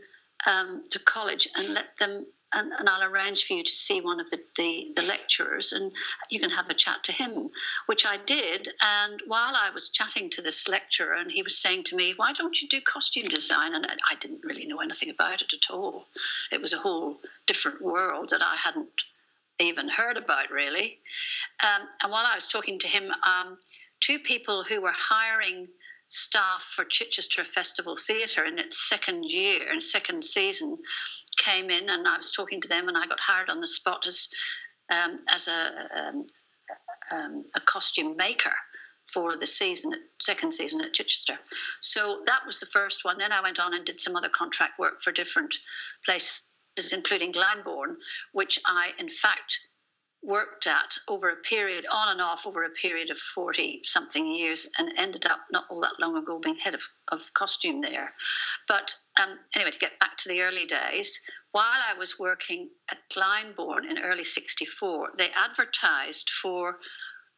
um, 0.45 0.83
to 0.89 0.99
college 0.99 1.47
and 1.55 1.69
let 1.69 1.97
them 1.99 2.25
and, 2.53 2.71
and, 2.73 2.89
I'll 2.89 3.03
arrange 3.03 3.45
for 3.45 3.53
you 3.53 3.63
to 3.63 3.71
see 3.71 4.01
one 4.01 4.19
of 4.19 4.29
the, 4.29 4.39
the, 4.57 4.91
the, 4.95 5.01
lecturers 5.03 5.71
and 5.71 5.91
you 6.29 6.39
can 6.39 6.49
have 6.49 6.69
a 6.69 6.73
chat 6.73 7.03
to 7.05 7.11
him, 7.11 7.49
which 7.85 8.05
I 8.05 8.17
did. 8.25 8.69
And 8.81 9.21
while 9.27 9.55
I 9.55 9.69
was 9.73 9.89
chatting 9.89 10.29
to 10.31 10.41
this 10.41 10.67
lecturer, 10.67 11.13
and 11.13 11.31
he 11.31 11.41
was 11.41 11.57
saying 11.57 11.85
to 11.85 11.95
me, 11.95 12.13
Why 12.15 12.33
don't 12.33 12.61
you 12.61 12.67
do 12.67 12.81
costume 12.81 13.27
design? 13.29 13.75
And 13.75 13.85
I 13.85 14.15
didn't 14.19 14.43
really 14.43 14.67
know 14.67 14.81
anything 14.81 15.09
about 15.09 15.41
it 15.41 15.53
at 15.53 15.73
all. 15.73 16.05
It 16.51 16.61
was 16.61 16.73
a 16.73 16.79
whole 16.79 17.19
different 17.47 17.81
world 17.81 18.29
that 18.29 18.41
I 18.41 18.55
hadn't 18.55 19.03
even 19.59 19.89
heard 19.89 20.17
about, 20.17 20.51
really. 20.51 20.99
Um, 21.63 21.87
and 22.01 22.11
while 22.11 22.25
I 22.25 22.35
was 22.35 22.47
talking 22.47 22.79
to 22.79 22.87
him, 22.87 23.11
um, 23.25 23.57
two 23.99 24.19
people 24.19 24.63
who 24.63 24.81
were 24.81 24.93
hiring 24.93 25.67
staff 26.07 26.63
for 26.75 26.83
Chichester 26.83 27.45
Festival 27.45 27.95
Theatre 27.95 28.45
in 28.45 28.59
its 28.59 28.89
second 28.89 29.25
year 29.25 29.71
and 29.71 29.81
second 29.81 30.25
season 30.25 30.77
came 31.37 31.69
in 31.69 31.89
and 31.89 32.07
I 32.07 32.17
was 32.17 32.31
talking 32.31 32.61
to 32.61 32.67
them 32.67 32.87
and 32.87 32.97
I 32.97 33.07
got 33.07 33.19
hired 33.19 33.49
on 33.49 33.61
the 33.61 33.67
spot 33.67 34.05
as 34.07 34.27
um, 34.89 35.19
as 35.29 35.47
a 35.47 35.71
um, 35.95 36.27
um, 37.11 37.45
a 37.55 37.61
costume 37.61 38.15
maker 38.15 38.53
for 39.05 39.35
the 39.35 39.47
season 39.47 39.91
second 40.21 40.53
season 40.53 40.81
at 40.81 40.93
Chichester. 40.93 41.37
So 41.81 42.21
that 42.25 42.41
was 42.45 42.59
the 42.59 42.65
first 42.65 43.03
one. 43.03 43.17
Then 43.17 43.31
I 43.31 43.41
went 43.41 43.59
on 43.59 43.73
and 43.73 43.85
did 43.85 43.99
some 43.99 44.15
other 44.15 44.29
contract 44.29 44.79
work 44.79 45.01
for 45.01 45.11
different 45.11 45.53
places, 46.05 46.41
including 46.91 47.33
Glyndebourne, 47.33 47.95
which 48.33 48.59
I 48.65 48.91
in 48.99 49.09
fact 49.09 49.59
worked 50.23 50.67
at 50.67 50.95
over 51.07 51.29
a 51.29 51.35
period 51.37 51.85
on 51.91 52.09
and 52.09 52.21
off 52.21 52.45
over 52.45 52.63
a 52.63 52.69
period 52.69 53.09
of 53.09 53.17
40 53.17 53.81
something 53.83 54.27
years 54.27 54.67
and 54.77 54.91
ended 54.97 55.25
up 55.25 55.39
not 55.51 55.65
all 55.69 55.81
that 55.81 55.99
long 55.99 56.15
ago 56.15 56.39
being 56.39 56.57
head 56.57 56.75
of, 56.75 56.83
of 57.11 57.33
costume 57.33 57.81
there. 57.81 58.13
But 58.67 58.93
um, 59.21 59.39
anyway 59.55 59.71
to 59.71 59.79
get 59.79 59.99
back 59.99 60.17
to 60.17 60.29
the 60.29 60.41
early 60.41 60.65
days 60.65 61.19
while 61.51 61.81
i 61.89 61.97
was 61.97 62.19
working 62.19 62.69
at 62.89 62.97
Glyndebourne 63.13 63.89
in 63.89 63.99
early 63.99 64.23
64 64.23 65.09
they 65.17 65.29
advertised 65.35 66.29
for 66.29 66.77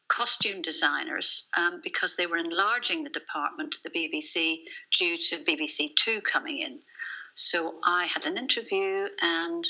costume 0.09 0.61
designers 0.61 1.47
um, 1.57 1.79
because 1.83 2.15
they 2.15 2.27
were 2.27 2.37
enlarging 2.37 3.03
the 3.03 3.09
department 3.09 3.73
at 3.75 3.91
the 3.91 3.99
bbc 3.99 4.57
due 4.99 5.17
to 5.17 5.37
bbc 5.37 5.95
two 5.95 6.21
coming 6.21 6.59
in. 6.59 6.79
So 7.35 7.75
i 7.85 8.05
had 8.05 8.23
an 8.23 8.37
interview 8.37 9.07
and 9.21 9.65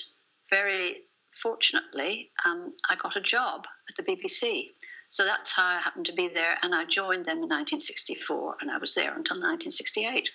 very 0.49 1.03
fortunately, 1.33 2.31
um, 2.45 2.73
I 2.89 2.95
got 2.95 3.15
a 3.15 3.21
job 3.21 3.65
at 3.89 3.95
the 3.95 4.03
BBC. 4.03 4.71
So 5.09 5.25
that's 5.25 5.51
how 5.51 5.65
I 5.65 5.79
happened 5.79 6.05
to 6.07 6.13
be 6.13 6.27
there, 6.27 6.57
and 6.63 6.73
I 6.73 6.85
joined 6.85 7.25
them 7.25 7.37
in 7.37 7.49
1964, 7.49 8.55
and 8.61 8.71
I 8.71 8.77
was 8.77 8.95
there 8.95 9.09
until 9.15 9.37
1968. 9.37 10.31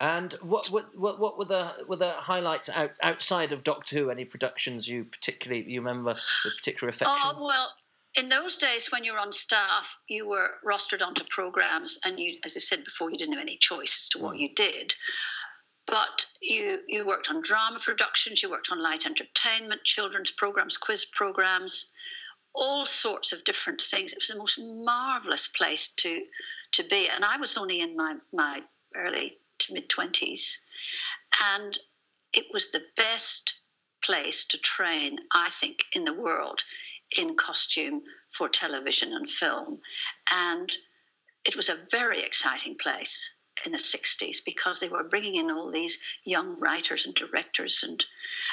And 0.00 0.32
what 0.42 0.66
what 0.68 0.86
what, 0.98 1.20
what 1.20 1.38
were 1.38 1.44
the 1.44 1.72
were 1.86 1.96
the 1.96 2.12
highlights 2.12 2.70
out, 2.70 2.92
outside 3.02 3.52
of 3.52 3.62
Doctor 3.62 3.98
Who? 3.98 4.10
Any 4.10 4.24
productions 4.24 4.88
you 4.88 5.04
particularly 5.04 5.70
you 5.70 5.80
remember 5.80 6.14
with 6.44 6.56
particular 6.56 6.88
affection? 6.88 7.16
Oh 7.22 7.44
well, 7.44 7.68
in 8.16 8.28
those 8.30 8.56
days 8.56 8.90
when 8.90 9.04
you 9.04 9.12
were 9.12 9.18
on 9.18 9.30
staff, 9.32 9.96
you 10.08 10.26
were 10.26 10.52
rostered 10.66 11.02
onto 11.06 11.22
programs, 11.28 11.98
and 12.04 12.18
you, 12.18 12.38
as 12.44 12.56
I 12.56 12.60
said 12.60 12.82
before, 12.84 13.10
you 13.10 13.18
didn't 13.18 13.34
have 13.34 13.42
any 13.42 13.58
choice 13.58 13.96
as 14.02 14.08
to 14.10 14.18
what 14.18 14.36
Mm. 14.36 14.40
you 14.40 14.54
did. 14.54 14.94
But 15.90 16.26
you 16.40 16.82
you 16.86 17.04
worked 17.04 17.30
on 17.30 17.42
drama 17.42 17.80
productions, 17.80 18.42
you 18.42 18.50
worked 18.50 18.70
on 18.70 18.80
light 18.80 19.06
entertainment, 19.06 19.82
children's 19.84 20.30
programs, 20.30 20.76
quiz 20.76 21.04
programs, 21.04 21.92
all 22.54 22.86
sorts 22.86 23.32
of 23.32 23.42
different 23.42 23.82
things. 23.82 24.12
It 24.12 24.18
was 24.20 24.28
the 24.28 24.38
most 24.38 24.58
marvelous 24.58 25.48
place 25.48 25.88
to 25.96 26.24
to 26.72 26.84
be. 26.84 27.08
And 27.08 27.24
I 27.24 27.36
was 27.38 27.56
only 27.56 27.80
in 27.80 27.96
my 27.96 28.16
my 28.32 28.62
early 28.94 29.38
to 29.58 29.74
mid 29.74 29.88
20s. 29.88 30.58
And 31.42 31.76
it 32.32 32.46
was 32.52 32.70
the 32.70 32.84
best 32.96 33.58
place 34.04 34.44
to 34.46 34.58
train, 34.58 35.18
I 35.32 35.50
think, 35.50 35.84
in 35.92 36.04
the 36.04 36.14
world 36.14 36.62
in 37.18 37.34
costume 37.34 38.02
for 38.30 38.48
television 38.48 39.12
and 39.12 39.28
film. 39.28 39.80
And 40.30 40.70
it 41.44 41.56
was 41.56 41.68
a 41.68 41.78
very 41.90 42.22
exciting 42.22 42.76
place 42.76 43.34
in 43.64 43.72
the 43.72 43.78
60s 43.78 44.38
because 44.44 44.80
they 44.80 44.88
were 44.88 45.04
bringing 45.04 45.36
in 45.36 45.50
all 45.50 45.70
these 45.70 45.98
young 46.24 46.58
writers 46.58 47.06
and 47.06 47.14
directors 47.14 47.82
and 47.86 48.04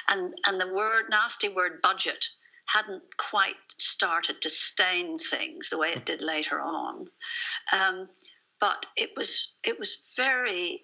and 0.10 0.34
and 0.46 0.60
the 0.60 0.74
word 0.74 1.06
nasty 1.10 1.50
word 1.50 1.82
budget 1.82 2.26
hadn't 2.68 3.04
quite 3.18 3.56
started 3.78 4.42
to 4.42 4.50
stain 4.50 5.18
things 5.18 5.70
the 5.70 5.78
way 5.78 5.92
it 5.92 6.06
did 6.06 6.22
later 6.22 6.60
on. 6.60 7.08
Um, 7.72 8.10
but 8.60 8.86
it 8.96 9.12
was 9.16 9.54
it 9.64 9.80
was 9.80 10.14
very 10.16 10.84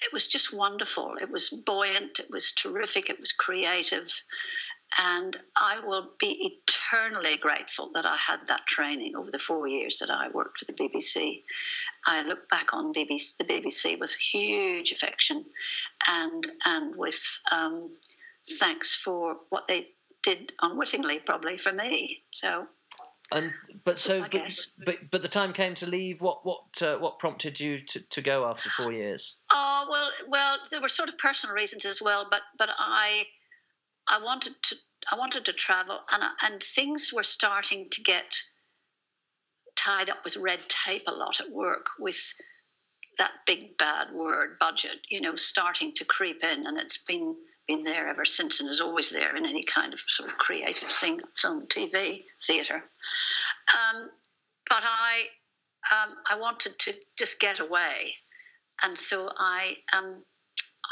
it 0.00 0.12
was 0.12 0.28
just 0.28 0.52
wonderful. 0.52 1.16
It 1.20 1.30
was 1.30 1.50
buoyant. 1.50 2.20
It 2.20 2.30
was 2.30 2.52
terrific. 2.52 3.10
It 3.10 3.20
was 3.20 3.32
creative 3.32 4.22
and 4.96 5.36
I 5.56 5.80
will 5.84 6.10
be 6.18 6.60
eternally 6.68 7.36
grateful 7.36 7.90
that 7.94 8.06
I 8.06 8.16
had 8.16 8.46
that 8.46 8.66
training 8.66 9.16
over 9.16 9.30
the 9.30 9.38
four 9.38 9.68
years 9.68 9.98
that 9.98 10.10
I 10.10 10.28
worked 10.28 10.58
for 10.58 10.64
the 10.64 10.72
BBC. 10.72 11.42
I 12.06 12.22
look 12.22 12.48
back 12.48 12.72
on 12.72 12.94
BBC, 12.94 13.36
the 13.36 13.44
BBC 13.44 13.98
with 13.98 14.14
huge 14.14 14.92
affection 14.92 15.44
and, 16.06 16.46
and 16.64 16.96
with 16.96 17.20
um, 17.52 17.90
thanks 18.58 18.94
for 18.94 19.36
what 19.50 19.66
they 19.68 19.88
did 20.22 20.52
unwittingly, 20.62 21.18
probably 21.20 21.58
for 21.58 21.72
me. 21.72 22.22
So. 22.30 22.66
And 23.30 23.52
but 23.84 23.98
so 23.98 24.20
but, 24.22 24.58
but, 24.86 24.96
but 25.10 25.20
the 25.20 25.28
time 25.28 25.52
came 25.52 25.74
to 25.74 25.86
leave. 25.86 26.22
What 26.22 26.46
what 26.46 26.80
uh, 26.80 26.96
what 26.96 27.18
prompted 27.18 27.60
you 27.60 27.78
to, 27.78 28.00
to 28.00 28.22
go 28.22 28.46
after 28.46 28.70
four 28.70 28.90
years? 28.90 29.36
Oh 29.52 29.86
well, 29.90 30.08
well 30.28 30.56
there 30.70 30.80
were 30.80 30.88
sort 30.88 31.10
of 31.10 31.18
personal 31.18 31.54
reasons 31.54 31.84
as 31.84 32.00
well. 32.00 32.26
But 32.30 32.40
but 32.58 32.70
I 32.78 33.26
I 34.08 34.22
wanted 34.22 34.54
to 34.62 34.76
I 35.10 35.16
wanted 35.16 35.44
to 35.46 35.52
travel, 35.52 36.00
and 36.10 36.22
and 36.42 36.62
things 36.62 37.12
were 37.12 37.22
starting 37.22 37.88
to 37.90 38.02
get 38.02 38.36
tied 39.76 40.10
up 40.10 40.24
with 40.24 40.36
red 40.36 40.60
tape 40.68 41.04
a 41.06 41.12
lot 41.12 41.40
at 41.40 41.50
work 41.50 41.86
with 41.98 42.34
that 43.16 43.30
big 43.46 43.76
bad 43.78 44.12
word 44.12 44.58
budget. 44.58 45.00
You 45.08 45.20
know, 45.20 45.36
starting 45.36 45.92
to 45.94 46.04
creep 46.04 46.42
in, 46.42 46.66
and 46.66 46.78
it's 46.78 46.98
been 46.98 47.36
been 47.66 47.84
there 47.84 48.08
ever 48.08 48.24
since, 48.24 48.60
and 48.60 48.68
is 48.68 48.80
always 48.80 49.10
there 49.10 49.36
in 49.36 49.46
any 49.46 49.62
kind 49.62 49.92
of 49.92 50.00
sort 50.00 50.30
of 50.30 50.38
creative 50.38 50.88
thing, 50.88 51.20
film, 51.34 51.66
TV, 51.66 52.24
theatre. 52.46 52.82
Um, 53.74 54.10
but 54.68 54.82
I 54.82 55.24
um, 55.92 56.16
I 56.28 56.38
wanted 56.38 56.78
to 56.80 56.94
just 57.18 57.40
get 57.40 57.60
away, 57.60 58.14
and 58.82 58.98
so 58.98 59.30
I 59.38 59.76
um, 59.92 60.22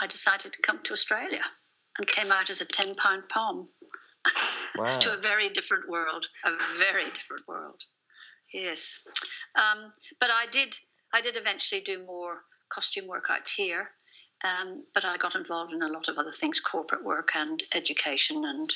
I 0.00 0.07
decided 0.07 0.52
to 0.52 0.62
come 0.62 0.81
to 0.85 0.92
Australia 0.92 1.42
and 1.98 2.06
came 2.06 2.32
out 2.32 2.50
as 2.50 2.61
a 2.61 2.64
10 2.64 2.94
pound 2.96 3.28
pom 3.28 3.68
wow. 4.76 4.94
to 4.94 5.14
a 5.14 5.16
very 5.16 5.48
different 5.48 5.88
world, 5.88 6.26
a 6.44 6.50
very 6.78 7.04
different 7.04 7.46
world. 7.48 7.82
Yes. 8.52 9.00
Um, 9.54 9.92
but 10.20 10.30
I 10.30 10.46
did, 10.50 10.74
I 11.12 11.20
did 11.20 11.37
eventually 11.37 11.80
do 11.80 12.04
more 12.04 12.42
costume 12.68 13.06
work 13.06 13.26
out 13.30 13.50
here. 13.56 13.90
Um, 14.44 14.85
but 14.92 15.04
I 15.04 15.16
got 15.16 15.35
involved 15.35 15.72
in 15.72 15.82
a 15.82 15.88
lot 15.88 16.09
of 16.09 16.18
other 16.18 16.30
things, 16.30 16.61
corporate 16.61 17.02
work 17.02 17.30
and 17.35 17.62
education, 17.72 18.44
and 18.44 18.70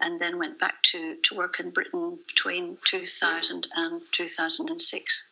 and 0.00 0.20
then 0.20 0.38
went 0.38 0.58
back 0.58 0.82
to, 0.82 1.16
to 1.22 1.34
work 1.36 1.60
in 1.60 1.70
Britain 1.70 2.18
between 2.26 2.78
2000 2.84 3.68
and 3.76 4.02
2006. 4.12 5.26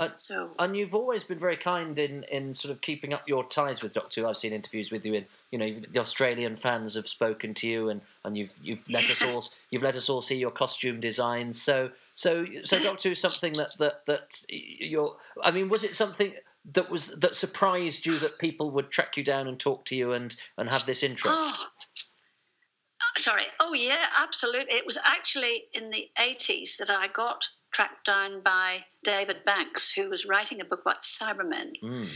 Uh, 0.00 0.12
so, 0.12 0.50
and 0.58 0.76
you've 0.76 0.94
always 0.94 1.22
been 1.24 1.38
very 1.38 1.56
kind 1.56 1.98
in, 1.98 2.24
in 2.24 2.54
sort 2.54 2.72
of 2.72 2.80
keeping 2.80 3.14
up 3.14 3.28
your 3.28 3.44
ties 3.44 3.82
with 3.82 3.92
Doctor 3.92 4.22
Who. 4.22 4.26
I've 4.26 4.36
seen 4.36 4.52
interviews 4.52 4.90
with 4.90 5.04
you, 5.04 5.14
and 5.14 5.26
you 5.50 5.58
know 5.58 5.72
the 5.72 6.00
Australian 6.00 6.56
fans 6.56 6.94
have 6.94 7.06
spoken 7.06 7.54
to 7.54 7.68
you, 7.68 7.88
and, 7.88 8.00
and 8.24 8.36
you've 8.36 8.54
you've 8.62 8.86
let 8.90 9.08
us 9.10 9.22
all 9.22 9.44
you've 9.70 9.82
let 9.82 9.96
us 9.96 10.08
all 10.08 10.22
see 10.22 10.36
your 10.36 10.50
costume 10.50 11.00
designs. 11.00 11.60
So 11.60 11.90
so 12.14 12.46
so 12.64 12.78
Doctor 12.82 13.10
Who 13.10 13.14
something 13.14 13.52
that 13.54 13.70
that 13.78 14.06
that 14.06 14.44
you're. 14.48 15.16
I 15.42 15.50
mean, 15.50 15.68
was 15.68 15.84
it 15.84 15.94
something 15.94 16.34
that 16.72 16.90
was 16.90 17.08
that 17.08 17.34
surprised 17.34 18.06
you 18.06 18.18
that 18.18 18.38
people 18.38 18.70
would 18.70 18.90
track 18.90 19.16
you 19.16 19.24
down 19.24 19.46
and 19.46 19.58
talk 19.58 19.84
to 19.86 19.96
you 19.96 20.12
and 20.12 20.34
and 20.56 20.70
have 20.70 20.86
this 20.86 21.02
interest? 21.02 21.38
Oh. 21.38 21.66
Sorry. 23.16 23.44
Oh 23.60 23.72
yeah, 23.74 24.06
absolutely. 24.18 24.74
It 24.74 24.84
was 24.84 24.98
actually 25.04 25.64
in 25.72 25.90
the 25.90 26.08
eighties 26.18 26.76
that 26.78 26.90
I 26.90 27.06
got 27.08 27.46
tracked 27.74 28.06
down 28.06 28.40
by 28.40 28.84
David 29.02 29.42
Banks, 29.44 29.92
who 29.92 30.08
was 30.08 30.24
writing 30.24 30.60
a 30.60 30.64
book 30.64 30.82
about 30.82 31.02
Cybermen. 31.02 31.72
Mm. 31.82 32.08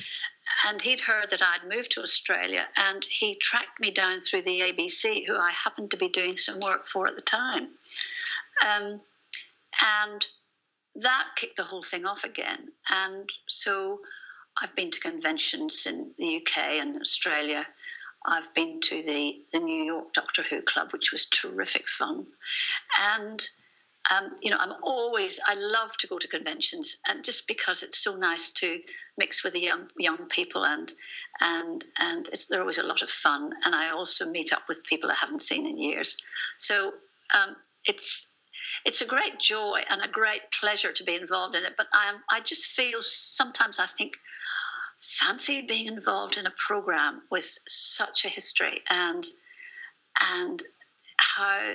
And 0.67 0.81
he'd 0.81 1.01
heard 1.01 1.31
that 1.31 1.43
I'd 1.43 1.69
moved 1.69 1.93
to 1.93 2.03
Australia, 2.03 2.67
and 2.77 3.05
he 3.05 3.35
tracked 3.35 3.81
me 3.81 3.91
down 3.91 4.21
through 4.21 4.43
the 4.43 4.61
ABC, 4.61 5.27
who 5.27 5.37
I 5.37 5.51
happened 5.51 5.91
to 5.91 5.97
be 5.97 6.09
doing 6.09 6.39
some 6.39 6.61
work 6.61 6.87
for 6.87 7.07
at 7.07 7.17
the 7.17 7.23
time. 7.23 7.71
Um, 8.67 9.01
and 9.83 10.27
that 10.95 11.27
kicked 11.37 11.57
the 11.57 11.65
whole 11.65 11.83
thing 11.83 12.07
off 12.07 12.25
again. 12.25 12.69
And 12.89 13.29
so 13.47 14.01
I've 14.63 14.75
been 14.75 14.91
to 14.93 15.01
conventions 15.01 15.87
in 15.87 16.13
the 16.19 16.37
UK 16.37 16.59
and 16.81 17.01
Australia. 17.01 17.67
I've 18.27 18.53
been 18.55 18.81
to 18.83 19.03
the, 19.03 19.43
the 19.53 19.61
New 19.61 19.85
York 19.85 20.13
Doctor 20.15 20.43
Who 20.43 20.63
Club, 20.63 20.93
which 20.93 21.13
was 21.13 21.27
terrific 21.27 21.89
fun. 21.89 22.27
And 23.01 23.49
um, 24.11 24.37
you 24.41 24.51
know, 24.51 24.57
I'm 24.59 24.75
always 24.83 25.39
I 25.47 25.55
love 25.55 25.97
to 25.99 26.07
go 26.07 26.19
to 26.19 26.29
conventions, 26.29 26.97
and 27.07 27.25
just 27.25 27.47
because 27.47 27.83
it's 27.83 27.99
so 27.99 28.17
nice 28.17 28.51
to 28.53 28.81
mix 29.17 29.45
with 29.45 29.53
the 29.53 29.61
young 29.61 29.89
young 29.99 30.27
people, 30.29 30.65
and 30.65 30.93
and 31.41 31.85
and 31.99 32.29
it's 32.33 32.47
they're 32.47 32.61
always 32.61 32.79
a 32.79 32.87
lot 32.87 33.03
of 33.03 33.11
fun. 33.11 33.51
And 33.65 33.75
I 33.75 33.91
also 33.91 34.31
meet 34.31 34.53
up 34.53 34.63
with 34.69 34.85
people 34.85 35.11
I 35.11 35.15
haven't 35.15 35.43
seen 35.43 35.67
in 35.67 35.79
years, 35.79 36.17
so 36.57 36.93
um, 37.35 37.57
it's 37.85 38.33
it's 38.85 39.03
a 39.03 39.07
great 39.07 39.39
joy 39.39 39.83
and 39.91 40.03
a 40.03 40.09
great 40.09 40.43
pleasure 40.59 40.93
to 40.93 41.05
be 41.05 41.15
involved 41.15 41.55
in 41.55 41.65
it. 41.65 41.75
But 41.77 41.89
I 41.93 42.09
am 42.09 42.23
I 42.31 42.41
just 42.41 42.67
feel 42.67 42.99
sometimes 43.03 43.79
I 43.79 43.87
think 43.87 44.15
fancy 44.99 45.63
being 45.63 45.87
involved 45.87 46.39
in 46.39 46.47
a 46.47 46.53
program 46.57 47.23
with 47.31 47.57
such 47.69 48.25
a 48.25 48.29
history 48.29 48.83
and 48.91 49.27
and 50.33 50.63
how 51.19 51.75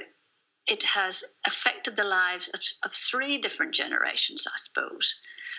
it 0.67 0.83
has 0.83 1.23
affected 1.45 1.95
the 1.95 2.03
lives 2.03 2.49
of, 2.49 2.61
of 2.85 2.91
three 2.91 3.39
different 3.39 3.73
generations, 3.73 4.47
I 4.47 4.57
suppose. 4.57 5.13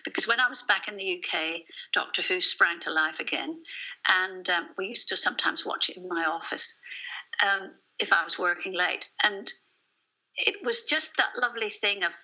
Because 0.04 0.26
when 0.26 0.40
I 0.40 0.48
was 0.48 0.62
back 0.62 0.88
in 0.88 0.96
the 0.96 1.22
UK, 1.22 1.60
Doctor 1.92 2.22
Who 2.22 2.40
sprang 2.40 2.80
to 2.80 2.90
life 2.90 3.20
again, 3.20 3.62
and 4.08 4.48
um, 4.50 4.68
we 4.78 4.86
used 4.86 5.08
to 5.10 5.16
sometimes 5.16 5.66
watch 5.66 5.90
it 5.90 5.96
in 5.96 6.08
my 6.08 6.24
office 6.24 6.78
um, 7.42 7.72
if 7.98 8.12
I 8.12 8.24
was 8.24 8.38
working 8.38 8.72
late. 8.72 9.08
And 9.22 9.50
it 10.36 10.56
was 10.64 10.84
just 10.84 11.16
that 11.16 11.38
lovely 11.40 11.70
thing 11.70 12.02
of 12.02 12.14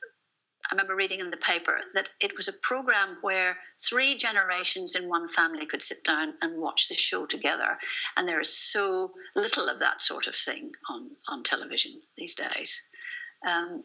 I 0.71 0.75
remember 0.75 0.95
reading 0.95 1.19
in 1.19 1.31
the 1.31 1.37
paper 1.37 1.81
that 1.95 2.13
it 2.21 2.37
was 2.37 2.47
a 2.47 2.53
program 2.53 3.17
where 3.23 3.57
three 3.79 4.17
generations 4.17 4.95
in 4.95 5.09
one 5.09 5.29
family 5.29 5.67
could 5.67 5.83
sit 5.83 6.05
down 6.05 6.35
and 6.43 6.61
watch 6.61 6.89
the 6.89 6.95
show 6.95 7.27
together. 7.27 7.77
And 8.17 8.29
there 8.29 8.41
is 8.41 8.57
so 8.57 9.13
little 9.35 9.69
of 9.69 9.81
that 9.81 10.01
sort 10.01 10.29
of 10.29 10.37
thing 10.37 10.71
on, 10.89 11.11
on 11.29 11.43
television 11.43 12.01
these 12.17 12.37
days. 12.37 12.81
Um, 13.47 13.83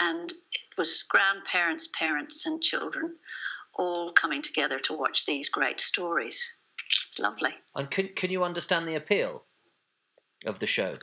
and 0.00 0.30
it 0.30 0.76
was 0.76 1.02
grandparents, 1.08 1.88
parents, 1.98 2.46
and 2.46 2.62
children 2.62 3.16
all 3.74 4.12
coming 4.12 4.42
together 4.42 4.78
to 4.80 4.92
watch 4.92 5.26
these 5.26 5.48
great 5.48 5.80
stories. 5.80 6.40
It's 7.08 7.18
lovely. 7.18 7.54
And 7.74 7.90
can, 7.90 8.10
can 8.14 8.30
you 8.30 8.44
understand 8.44 8.86
the 8.86 8.94
appeal 8.94 9.44
of 10.46 10.60
the 10.60 10.66
show? 10.66 10.94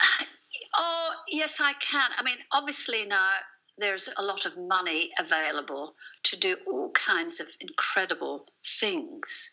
Oh, 0.74 1.10
yes, 1.28 1.60
I 1.60 1.74
can. 1.74 2.12
I 2.16 2.22
mean, 2.22 2.38
obviously, 2.50 3.04
now 3.04 3.32
there's 3.78 4.08
a 4.16 4.22
lot 4.22 4.46
of 4.46 4.56
money 4.56 5.10
available 5.18 5.94
to 6.24 6.38
do 6.38 6.56
all 6.66 6.90
kinds 6.90 7.40
of 7.40 7.48
incredible 7.60 8.46
things. 8.80 9.50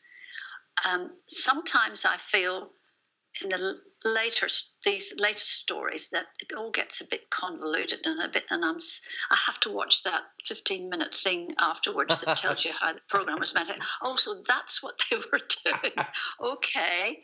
Um, 0.86 1.12
sometimes 1.28 2.06
I 2.06 2.18
feel 2.18 2.70
in 3.42 3.50
the 3.50 3.80
later 4.06 4.48
these 4.86 5.14
later 5.18 5.40
stories 5.40 6.10
that 6.10 6.28
it 6.40 6.54
all 6.56 6.72
gets 6.72 7.02
a 7.02 7.06
bit 7.06 7.30
convoluted 7.30 8.00
and 8.06 8.22
a 8.22 8.30
bit 8.30 8.46
and 8.50 8.64
I'm 8.64 8.78
I 9.30 9.38
have 9.46 9.60
to 9.62 9.72
watch 9.72 10.04
that 10.04 10.22
15 10.46 10.90
minute 10.90 11.14
thing 11.14 11.54
afterwards 11.60 12.18
that 12.20 12.38
tells 12.38 12.64
you 12.64 12.72
how 12.72 12.94
the 12.94 13.02
program 13.10 13.40
was 13.40 13.54
meant. 13.54 13.70
Oh, 14.02 14.16
so 14.16 14.42
that's 14.48 14.82
what 14.82 15.00
they 15.10 15.18
were 15.18 15.42
doing. 15.66 15.94
okay, 16.42 17.20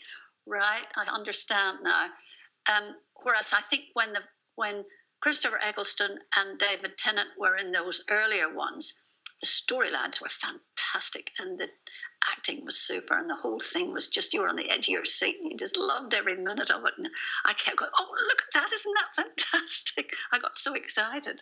right, 0.45 0.85
I 0.95 1.05
understand 1.13 1.79
now. 1.83 2.07
Um, 2.67 2.95
whereas 3.23 3.53
I 3.53 3.61
think 3.61 3.85
when 3.93 4.13
the 4.13 4.21
when 4.55 4.83
Christopher 5.21 5.59
Eccleston 5.63 6.19
and 6.35 6.59
David 6.59 6.97
Tennant 6.97 7.29
were 7.37 7.57
in 7.57 7.71
those 7.71 8.03
earlier 8.09 8.53
ones. 8.53 8.93
The 9.41 9.47
storylines 9.47 10.21
were 10.21 10.29
fantastic 10.29 11.31
and 11.39 11.59
the 11.59 11.67
acting 12.31 12.63
was 12.65 12.77
super 12.77 13.17
and 13.17 13.29
the 13.29 13.35
whole 13.35 13.59
thing 13.59 13.91
was 13.91 14.07
just 14.07 14.33
you 14.33 14.41
were 14.41 14.49
on 14.49 14.55
the 14.55 14.69
edge 14.69 14.87
of 14.87 14.93
your 14.93 15.05
seat 15.05 15.37
and 15.41 15.51
you 15.51 15.57
just 15.57 15.77
loved 15.77 16.13
every 16.13 16.35
minute 16.35 16.69
of 16.69 16.85
it. 16.85 16.93
And 16.97 17.09
I 17.43 17.53
kept 17.53 17.77
going, 17.77 17.91
oh, 17.99 18.15
look 18.27 18.41
at 18.41 18.61
that, 18.61 18.73
isn't 18.73 18.95
that 18.95 19.25
fantastic? 19.53 20.13
I 20.31 20.39
got 20.39 20.57
so 20.57 20.73
excited. 20.73 21.41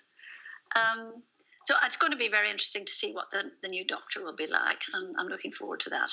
Um, 0.76 1.24
so 1.66 1.76
it's 1.84 1.98
going 1.98 2.12
to 2.12 2.18
be 2.18 2.30
very 2.30 2.50
interesting 2.50 2.86
to 2.86 2.92
see 2.92 3.14
what 3.14 3.32
the, 3.32 3.52
the 3.62 3.70
new 3.70 3.86
Doctor 3.86 4.24
will 4.24 4.36
be 4.36 4.48
like, 4.48 4.82
and 4.94 4.96
I'm, 4.96 5.20
I'm 5.20 5.28
looking 5.28 5.52
forward 5.52 5.80
to 5.82 5.90
that. 5.92 6.12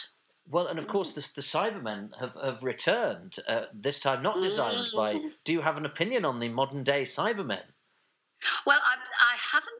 Well, 0.50 0.66
and 0.66 0.78
of 0.78 0.88
course, 0.88 1.12
the, 1.12 1.20
the 1.36 1.42
Cybermen 1.42 2.18
have, 2.18 2.34
have 2.42 2.62
returned, 2.64 3.36
uh, 3.46 3.66
this 3.72 4.00
time 4.00 4.22
not 4.22 4.42
designed 4.42 4.88
by. 4.94 5.14
Mm. 5.14 5.30
Do 5.44 5.52
you 5.52 5.60
have 5.60 5.76
an 5.76 5.86
opinion 5.86 6.24
on 6.24 6.40
the 6.40 6.48
modern 6.48 6.82
day 6.82 7.02
Cybermen? 7.02 7.62
Well, 8.66 8.80
I, 8.82 8.96
I 8.96 9.36
haven't 9.52 9.70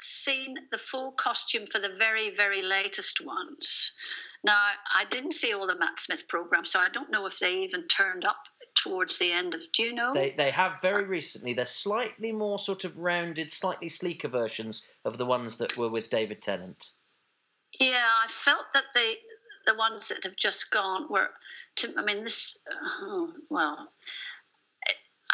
seen 0.00 0.56
the 0.70 0.78
full 0.78 1.12
costume 1.12 1.66
for 1.66 1.78
the 1.78 1.94
very, 1.98 2.34
very 2.34 2.62
latest 2.62 3.24
ones. 3.24 3.92
Now, 4.44 4.56
I 4.94 5.04
didn't 5.10 5.32
see 5.32 5.52
all 5.52 5.66
the 5.66 5.78
Matt 5.78 5.98
Smith 5.98 6.26
programs, 6.28 6.70
so 6.72 6.80
I 6.80 6.88
don't 6.90 7.10
know 7.10 7.26
if 7.26 7.38
they 7.38 7.62
even 7.62 7.86
turned 7.88 8.24
up 8.24 8.48
towards 8.74 9.18
the 9.18 9.32
end 9.32 9.54
of. 9.54 9.60
Do 9.72 9.82
you 9.82 9.94
know? 9.94 10.12
They, 10.12 10.34
they 10.36 10.50
have 10.50 10.82
very 10.82 11.04
recently. 11.04 11.54
They're 11.54 11.64
slightly 11.64 12.32
more 12.32 12.58
sort 12.58 12.84
of 12.84 12.98
rounded, 12.98 13.52
slightly 13.52 13.88
sleeker 13.88 14.28
versions 14.28 14.86
of 15.04 15.18
the 15.18 15.26
ones 15.26 15.56
that 15.58 15.76
were 15.78 15.90
with 15.90 16.10
David 16.10 16.42
Tennant. 16.42 16.92
Yeah, 17.80 18.06
I 18.24 18.28
felt 18.28 18.66
that 18.74 18.84
they, 18.94 19.16
the 19.66 19.74
ones 19.74 20.08
that 20.08 20.24
have 20.24 20.36
just 20.36 20.70
gone 20.70 21.06
were. 21.10 21.30
To, 21.76 21.92
I 21.96 22.02
mean, 22.02 22.22
this. 22.22 22.58
Uh, 23.02 23.26
well, 23.50 23.90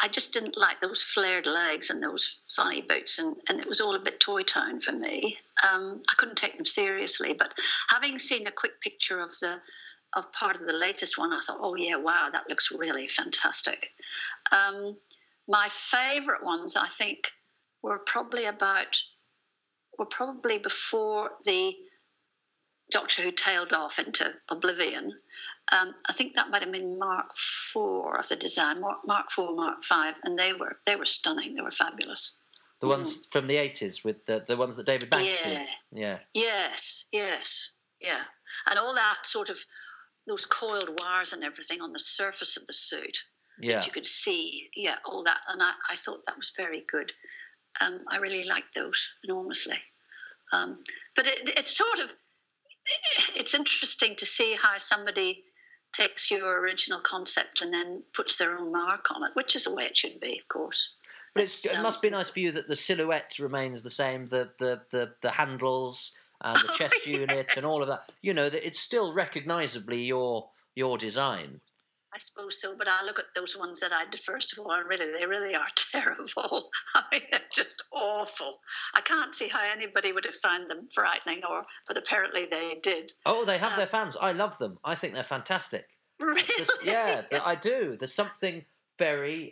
I 0.03 0.07
just 0.07 0.33
didn't 0.33 0.57
like 0.57 0.79
those 0.79 1.03
flared 1.03 1.45
legs 1.45 1.91
and 1.91 2.01
those 2.01 2.41
funny 2.55 2.81
boots, 2.81 3.19
and, 3.19 3.35
and 3.47 3.59
it 3.59 3.67
was 3.67 3.79
all 3.79 3.95
a 3.95 3.99
bit 3.99 4.19
Toy 4.19 4.41
Town 4.41 4.81
for 4.81 4.93
me. 4.93 5.37
Um, 5.69 6.01
I 6.09 6.15
couldn't 6.17 6.37
take 6.37 6.57
them 6.57 6.65
seriously, 6.65 7.33
but 7.33 7.53
having 7.89 8.17
seen 8.17 8.47
a 8.47 8.51
quick 8.51 8.81
picture 8.81 9.21
of 9.21 9.37
the 9.39 9.61
of 10.13 10.31
part 10.33 10.59
of 10.59 10.65
the 10.65 10.73
latest 10.73 11.17
one, 11.17 11.31
I 11.31 11.39
thought, 11.39 11.59
oh 11.61 11.75
yeah, 11.75 11.95
wow, 11.95 12.29
that 12.31 12.49
looks 12.49 12.71
really 12.71 13.07
fantastic. 13.07 13.91
Um, 14.51 14.97
my 15.47 15.69
favourite 15.69 16.43
ones, 16.43 16.75
I 16.75 16.87
think, 16.87 17.29
were 17.81 17.99
probably 17.99 18.45
about 18.45 18.99
were 19.97 20.05
probably 20.05 20.57
before 20.57 21.31
the 21.45 21.75
Doctor 22.91 23.21
Who 23.23 23.31
tailed 23.31 23.73
off 23.73 23.97
into 23.99 24.33
oblivion. 24.49 25.13
Um, 25.71 25.93
I 26.09 26.13
think 26.13 26.35
that 26.35 26.49
might 26.49 26.61
have 26.61 26.71
been 26.71 26.99
Mark 26.99 27.35
Four 27.37 28.19
of 28.19 28.27
the 28.27 28.35
design, 28.35 28.81
Mark, 28.81 28.99
Mark 29.07 29.31
Four, 29.31 29.55
Mark 29.55 29.83
Five, 29.83 30.15
and 30.23 30.37
they 30.37 30.53
were 30.53 30.77
they 30.85 30.95
were 30.95 31.05
stunning. 31.05 31.55
They 31.55 31.61
were 31.61 31.71
fabulous. 31.71 32.37
The 32.81 32.87
ones 32.87 33.27
from 33.31 33.47
the 33.47 33.57
eighties 33.57 34.03
with 34.03 34.25
the 34.25 34.43
the 34.47 34.57
ones 34.57 34.75
that 34.75 34.85
David 34.85 35.09
Banks 35.09 35.39
Yeah. 35.43 35.57
did. 35.59 35.67
Yeah. 35.91 36.19
Yes, 36.33 37.05
yes, 37.11 37.71
yeah, 37.99 38.21
and 38.67 38.77
all 38.77 38.93
that 38.95 39.19
sort 39.23 39.49
of 39.49 39.59
those 40.27 40.45
coiled 40.45 40.99
wires 41.01 41.33
and 41.33 41.43
everything 41.43 41.81
on 41.81 41.93
the 41.93 41.99
surface 41.99 42.57
of 42.57 42.65
the 42.67 42.73
suit 42.73 43.17
Yeah. 43.59 43.75
that 43.75 43.85
you 43.87 43.91
could 43.91 44.07
see. 44.07 44.69
Yeah, 44.75 44.95
all 45.05 45.23
that, 45.23 45.39
and 45.47 45.63
I, 45.63 45.71
I 45.89 45.95
thought 45.95 46.25
that 46.27 46.37
was 46.37 46.51
very 46.57 46.83
good. 46.87 47.11
Um, 47.79 48.01
I 48.09 48.17
really 48.17 48.43
liked 48.43 48.75
those 48.75 49.07
enormously. 49.23 49.79
Um, 50.53 50.83
but 51.15 51.27
it, 51.27 51.49
it's 51.55 51.75
sort 51.77 51.99
of 51.99 52.13
it's 53.35 53.53
interesting 53.53 54.15
to 54.17 54.25
see 54.25 54.57
how 54.61 54.77
somebody 54.77 55.43
takes 55.93 56.31
your 56.31 56.61
original 56.61 56.99
concept 56.99 57.61
and 57.61 57.73
then 57.73 58.03
puts 58.13 58.37
their 58.37 58.57
own 58.57 58.71
mark 58.71 59.11
on 59.11 59.23
it, 59.23 59.35
which 59.35 59.55
is 59.55 59.65
the 59.65 59.73
way 59.73 59.83
it 59.83 59.97
should 59.97 60.19
be, 60.19 60.39
of 60.39 60.47
course. 60.47 60.93
But 61.33 61.43
it 61.43 61.75
um, 61.75 61.83
must 61.83 62.01
be 62.01 62.09
nice 62.09 62.29
for 62.29 62.39
you 62.39 62.51
that 62.51 62.67
the 62.67 62.75
silhouette 62.75 63.37
remains 63.39 63.83
the 63.83 63.89
same, 63.89 64.27
the 64.27 64.49
the 64.59 64.81
the, 64.91 65.13
the 65.21 65.31
handles 65.31 66.13
and 66.41 66.57
the 66.57 66.69
Oh, 66.71 66.75
chest 66.75 67.05
unit 67.05 67.51
and 67.55 67.65
all 67.65 67.81
of 67.81 67.87
that. 67.87 68.11
You 68.21 68.33
know 68.33 68.49
that 68.49 68.65
it's 68.65 68.79
still 68.79 69.13
recognisably 69.13 70.01
your 70.03 70.49
your 70.75 70.97
design. 70.97 71.61
I 72.13 72.17
suppose 72.19 72.59
so, 72.61 72.75
but 72.77 72.87
I 72.89 73.05
look 73.05 73.19
at 73.19 73.25
those 73.35 73.57
ones 73.57 73.79
that 73.79 73.93
I 73.93 74.03
did 74.09 74.19
first 74.21 74.51
of 74.51 74.59
all, 74.59 74.71
and 74.71 74.85
really, 74.87 75.11
they 75.17 75.25
really 75.25 75.55
are 75.55 75.67
terrible. 75.91 76.69
I 76.95 77.03
mean, 77.11 77.21
they're 77.31 77.39
just 77.53 77.83
awful. 77.93 78.59
I 78.93 79.01
can't 79.01 79.33
see 79.33 79.47
how 79.47 79.61
anybody 79.63 80.11
would 80.11 80.25
have 80.25 80.35
found 80.35 80.69
them 80.69 80.89
frightening, 80.93 81.41
or 81.49 81.63
but 81.87 81.97
apparently 81.97 82.47
they 82.51 82.79
did. 82.83 83.11
Oh, 83.25 83.45
they 83.45 83.57
have 83.57 83.71
Um, 83.73 83.77
their 83.77 83.87
fans. 83.87 84.17
I 84.19 84.33
love 84.33 84.57
them. 84.57 84.77
I 84.83 84.95
think 84.95 85.13
they're 85.13 85.23
fantastic. 85.23 85.85
Really? 86.19 86.43
Yeah, 86.83 87.23
I 87.43 87.55
do. 87.55 87.95
There's 87.97 88.13
something 88.13 88.63
very, 88.99 89.49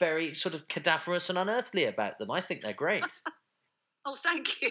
very 0.00 0.34
sort 0.34 0.56
of 0.56 0.66
cadaverous 0.66 1.28
and 1.30 1.38
unearthly 1.38 1.84
about 1.84 2.18
them. 2.18 2.28
I 2.30 2.40
think 2.40 2.62
they're 2.62 2.72
great. 2.72 3.04
Oh, 4.04 4.16
thank 4.16 4.60
you. 4.62 4.70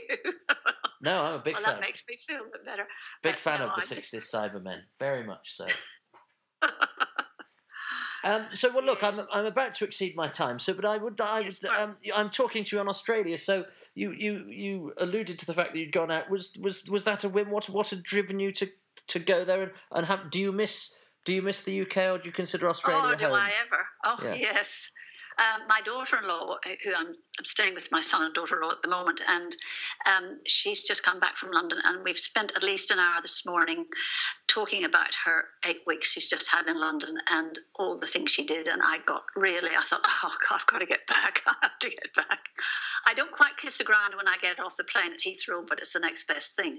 No, 1.02 1.22
I'm 1.22 1.36
a 1.36 1.40
big 1.40 1.54
well, 1.56 1.64
fan. 1.64 1.76
that 1.76 1.82
makes 1.82 2.04
me 2.10 2.18
feel 2.18 2.42
a 2.42 2.52
bit 2.52 2.66
better. 2.66 2.86
Big 3.24 3.36
Uh, 3.36 3.38
fan 3.38 3.60
no, 3.60 3.68
of 3.68 3.76
the 3.76 3.82
I'm 3.84 3.88
just- 3.88 4.14
60s 4.14 4.30
Cybermen. 4.34 4.80
Very 5.00 5.24
much 5.24 5.54
so. 5.56 5.68
Um, 8.26 8.48
so 8.52 8.74
well, 8.74 8.84
look, 8.84 9.04
I'm 9.04 9.20
I'm 9.32 9.46
about 9.46 9.76
to 9.76 9.86
exceed 9.86 10.16
my 10.16 10.28
time. 10.28 10.58
So, 10.58 10.74
but 10.74 10.84
I 10.84 10.98
would, 10.98 11.22
I 11.22 11.42
would, 11.42 11.66
um, 11.66 11.96
I'm 12.14 12.32
talking 12.32 12.64
to 12.64 12.76
you 12.76 12.80
on 12.80 12.90
Australia. 12.90 13.38
So 13.38 13.66
you 13.94 14.12
you 14.12 14.46
you 14.50 14.94
alluded 14.98 15.38
to 15.40 15.46
the 15.46 15.54
fact 15.54 15.74
that 15.74 15.80
you'd 15.80 15.92
gone 15.92 16.10
out. 16.10 16.30
Was 16.30 16.58
was 16.60 16.84
was 16.86 17.04
that 17.04 17.24
a 17.24 17.30
whim? 17.30 17.52
What 17.52 17.70
what 17.70 17.92
had 17.92 18.02
driven 18.02 18.40
you 18.40 18.52
to 18.54 18.68
to 19.10 19.20
go 19.20 19.46
there? 19.46 19.62
And 19.62 19.72
and 19.92 20.06
have, 20.08 20.32
do 20.32 20.40
you 20.40 20.52
miss 20.52 20.96
do 21.24 21.34
you 21.34 21.44
miss 21.44 21.62
the 21.62 21.82
UK 21.82 21.98
or 21.98 22.18
do 22.18 22.26
you 22.26 22.32
consider 22.32 22.68
Australia 22.68 23.14
oh, 23.14 23.16
do 23.16 23.26
home? 23.26 23.36
I 23.36 23.52
ever? 23.66 23.86
Oh, 24.06 24.18
Yeah. 24.24 24.34
yes. 24.34 24.92
Um, 25.38 25.68
my 25.68 25.82
daughter-in-law, 25.82 26.58
uh, 26.66 26.70
who 26.84 26.94
I'm, 26.94 27.16
I'm 27.38 27.46
staying 27.46 27.76
with 27.76 27.92
my 27.92 28.02
son 28.02 28.24
and 28.24 28.34
daughter-in-law 28.34 28.72
at 28.72 28.82
the 28.82 28.88
moment, 28.88 29.22
and 29.28 29.56
um, 30.06 30.40
she's 30.48 30.84
just 30.84 31.04
come 31.04 31.20
back 31.20 31.36
from 31.36 31.52
London, 31.52 31.80
and 31.84 32.04
we've 32.04 32.18
spent 32.18 32.54
at 32.56 32.64
least 32.64 32.92
an 32.92 33.00
hour 33.00 33.22
this 33.22 33.46
morning 33.46 33.86
talking 34.48 34.86
about 34.86 35.14
her 35.26 35.46
eight 35.66 35.82
weeks 35.86 36.12
she's 36.12 36.30
just 36.30 36.50
had 36.50 36.68
in 36.68 36.80
London 36.80 37.18
and 37.30 37.60
all 37.76 38.00
the 38.00 38.08
things 38.08 38.32
she 38.32 38.46
did. 38.46 38.68
And 38.68 38.82
I 38.82 39.00
got 39.06 39.24
really, 39.36 39.72
I 39.78 39.84
thought, 39.84 40.02
oh 40.06 40.36
God, 40.50 40.60
I've 40.62 40.68
got 40.68 40.80
to 40.80 40.86
get 40.86 41.06
back. 41.08 41.42
I 41.48 41.56
have 41.62 41.80
to 41.80 41.90
get 41.90 42.14
back. 42.16 42.40
I 43.06 43.14
don't 43.14 43.32
quite 43.32 43.58
kiss 43.58 43.78
the 43.78 43.84
ground 43.84 44.14
when 44.16 44.28
I 44.28 44.38
get 44.42 44.60
off 44.60 44.78
the 44.78 44.86
plane 44.86 45.12
at 45.12 45.20
Heathrow, 45.20 45.68
but 45.68 45.80
it's 45.80 45.94
the 45.94 46.00
next 46.00 46.28
best 46.28 46.56
thing. 46.56 46.78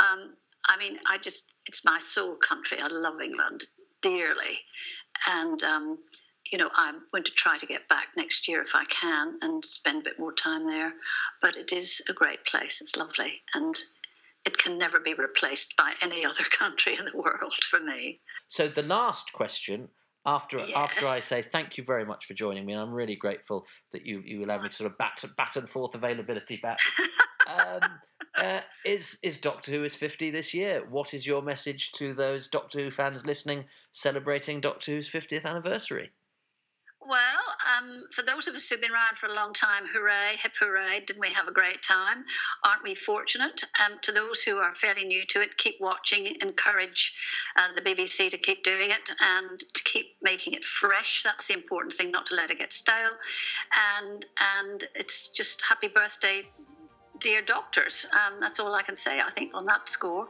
Um, 0.00 0.34
I 0.68 0.76
mean, 0.76 0.98
I 1.08 1.18
just, 1.18 1.56
it's 1.66 1.84
my 1.84 1.98
soul 2.00 2.36
country. 2.36 2.78
I 2.80 2.88
love 2.88 3.20
England 3.20 3.64
dearly. 4.00 4.58
And, 5.28 5.62
um, 5.62 5.98
you 6.52 6.58
know, 6.58 6.68
I'm 6.76 7.00
going 7.10 7.24
to 7.24 7.32
try 7.32 7.56
to 7.56 7.66
get 7.66 7.88
back 7.88 8.08
next 8.14 8.46
year 8.46 8.60
if 8.60 8.74
I 8.74 8.84
can 8.84 9.38
and 9.40 9.64
spend 9.64 10.02
a 10.02 10.04
bit 10.04 10.20
more 10.20 10.34
time 10.34 10.66
there. 10.66 10.92
But 11.40 11.56
it 11.56 11.72
is 11.72 12.02
a 12.10 12.12
great 12.12 12.44
place. 12.44 12.82
It's 12.82 12.94
lovely. 12.94 13.40
And 13.54 13.74
it 14.44 14.58
can 14.58 14.76
never 14.76 15.00
be 15.00 15.14
replaced 15.14 15.76
by 15.76 15.94
any 16.02 16.24
other 16.26 16.44
country 16.50 16.96
in 16.98 17.06
the 17.06 17.16
world 17.16 17.54
for 17.62 17.80
me. 17.80 18.20
So 18.48 18.68
the 18.68 18.82
last 18.82 19.32
question. 19.32 19.88
After 20.24 20.60
after 20.76 21.04
I 21.08 21.18
say 21.18 21.42
thank 21.42 21.76
you 21.76 21.82
very 21.82 22.04
much 22.04 22.26
for 22.26 22.34
joining 22.34 22.64
me, 22.64 22.74
and 22.74 22.80
I'm 22.80 22.92
really 22.92 23.16
grateful 23.16 23.66
that 23.90 24.06
you, 24.06 24.22
you 24.24 24.44
allowed 24.44 24.62
me 24.62 24.68
to 24.68 24.76
sort 24.76 24.92
of 24.92 24.96
bat 24.96 25.20
bat 25.36 25.56
and 25.56 25.68
forth 25.68 25.96
availability 25.96 26.58
back. 26.58 26.78
um, 27.48 27.80
uh, 28.38 28.60
is 28.84 29.18
is 29.24 29.38
Doctor 29.40 29.72
Who 29.72 29.82
is 29.82 29.96
fifty 29.96 30.30
this 30.30 30.54
year? 30.54 30.84
What 30.88 31.12
is 31.12 31.26
your 31.26 31.42
message 31.42 31.90
to 31.96 32.14
those 32.14 32.46
Doctor 32.46 32.78
Who 32.78 32.92
fans 32.92 33.26
listening, 33.26 33.64
celebrating 33.90 34.60
Doctor 34.60 34.92
Who's 34.92 35.08
fiftieth 35.08 35.44
anniversary? 35.44 36.12
Well, 37.04 37.42
um, 37.66 38.04
for 38.12 38.22
those 38.22 38.46
of 38.46 38.54
us 38.54 38.68
who've 38.68 38.80
been 38.80 38.92
around 38.92 39.18
for 39.18 39.26
a 39.26 39.34
long 39.34 39.52
time, 39.52 39.84
hooray, 39.92 40.36
hip 40.40 40.52
hooray, 40.58 41.00
didn't 41.04 41.20
we 41.20 41.32
have 41.32 41.48
a 41.48 41.52
great 41.52 41.82
time? 41.82 42.24
Aren't 42.62 42.84
we 42.84 42.94
fortunate? 42.94 43.64
Um, 43.84 43.98
to 44.02 44.12
those 44.12 44.42
who 44.42 44.58
are 44.58 44.72
fairly 44.72 45.04
new 45.04 45.24
to 45.30 45.40
it, 45.40 45.56
keep 45.56 45.80
watching, 45.80 46.36
encourage 46.40 47.14
uh, 47.56 47.68
the 47.74 47.80
BBC 47.80 48.30
to 48.30 48.38
keep 48.38 48.62
doing 48.62 48.90
it 48.90 49.10
and 49.20 49.58
to 49.58 49.82
keep 49.84 50.14
making 50.22 50.54
it 50.54 50.64
fresh. 50.64 51.22
That's 51.24 51.48
the 51.48 51.54
important 51.54 51.92
thing, 51.94 52.12
not 52.12 52.26
to 52.26 52.36
let 52.36 52.52
it 52.52 52.58
get 52.58 52.72
stale. 52.72 53.10
And, 53.98 54.24
and 54.60 54.84
it's 54.94 55.30
just 55.30 55.60
happy 55.62 55.88
birthday, 55.88 56.46
dear 57.22 57.40
doctors. 57.42 58.06
Um, 58.12 58.40
that's 58.40 58.58
all 58.58 58.74
I 58.74 58.82
can 58.82 58.96
say, 58.96 59.20
I 59.20 59.30
think, 59.30 59.54
on 59.54 59.64
that 59.66 59.88
score. 59.88 60.28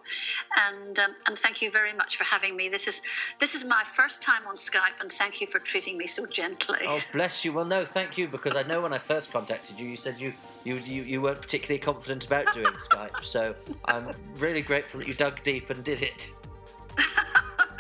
And 0.68 0.98
um, 0.98 1.14
and 1.26 1.38
thank 1.38 1.62
you 1.62 1.70
very 1.70 1.92
much 1.92 2.16
for 2.16 2.24
having 2.24 2.56
me. 2.56 2.68
This 2.68 2.86
is 2.86 3.02
this 3.40 3.54
is 3.54 3.64
my 3.64 3.82
first 3.84 4.22
time 4.22 4.42
on 4.46 4.56
Skype, 4.56 5.00
and 5.00 5.10
thank 5.10 5.40
you 5.40 5.46
for 5.46 5.58
treating 5.58 5.96
me 5.96 6.06
so 6.06 6.26
gently. 6.26 6.80
Oh, 6.86 7.00
bless 7.12 7.44
you. 7.44 7.52
Well, 7.52 7.64
no, 7.64 7.84
thank 7.84 8.16
you, 8.18 8.28
because 8.28 8.56
I 8.56 8.62
know 8.62 8.82
when 8.82 8.92
I 8.92 8.98
first 8.98 9.32
contacted 9.32 9.78
you, 9.78 9.86
you 9.86 9.96
said 9.96 10.20
you 10.20 10.32
you 10.64 10.76
you, 10.76 11.02
you 11.02 11.22
weren't 11.22 11.40
particularly 11.40 11.78
confident 11.80 12.26
about 12.26 12.52
doing 12.54 12.66
Skype. 12.90 13.24
So 13.24 13.54
I'm 13.86 14.10
really 14.36 14.62
grateful 14.62 15.00
that 15.00 15.08
you 15.08 15.14
dug 15.14 15.42
deep 15.42 15.70
and 15.70 15.82
did 15.82 16.02
it. 16.02 16.30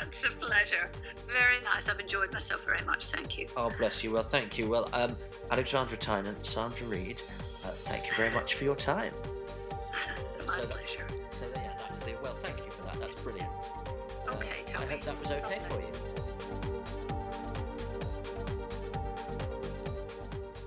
it's 0.00 0.24
a 0.24 0.30
pleasure. 0.36 0.90
Very 1.26 1.60
nice. 1.62 1.88
I've 1.88 2.00
enjoyed 2.00 2.32
myself 2.32 2.64
very 2.64 2.84
much. 2.84 3.06
Thank 3.06 3.38
you. 3.38 3.46
Oh, 3.56 3.70
bless 3.78 4.04
you. 4.04 4.10
Well, 4.12 4.22
thank 4.22 4.58
you. 4.58 4.68
Well, 4.68 4.88
um, 4.92 5.16
Alexandra 5.50 5.96
Tynan, 5.96 6.36
Sandra 6.44 6.86
Reid, 6.86 7.22
uh, 7.64 7.68
thank 7.68 8.06
you 8.06 8.12
very 8.14 8.30
much 8.30 8.54
for 8.54 8.64
your 8.64 8.76
time. 8.76 9.12
My 10.46 10.54
So 10.54 10.60
that- 10.62 10.70
pleasure. 10.70 11.06
So 11.30 11.46
yeah, 11.54 11.72
that's 11.78 12.00
the 12.00 12.12
well. 12.22 12.34
Thank 12.42 12.58
you 12.58 12.70
for 12.70 12.82
that. 12.84 12.98
That's 13.00 13.20
brilliant. 13.20 13.48
Uh, 13.48 14.32
Okay, 14.34 14.50
I 14.68 14.72
Toby. 14.72 14.86
hope 14.92 15.00
that 15.02 15.20
was 15.20 15.30
okay 15.30 15.58
for 15.68 15.80
you. 15.80 15.86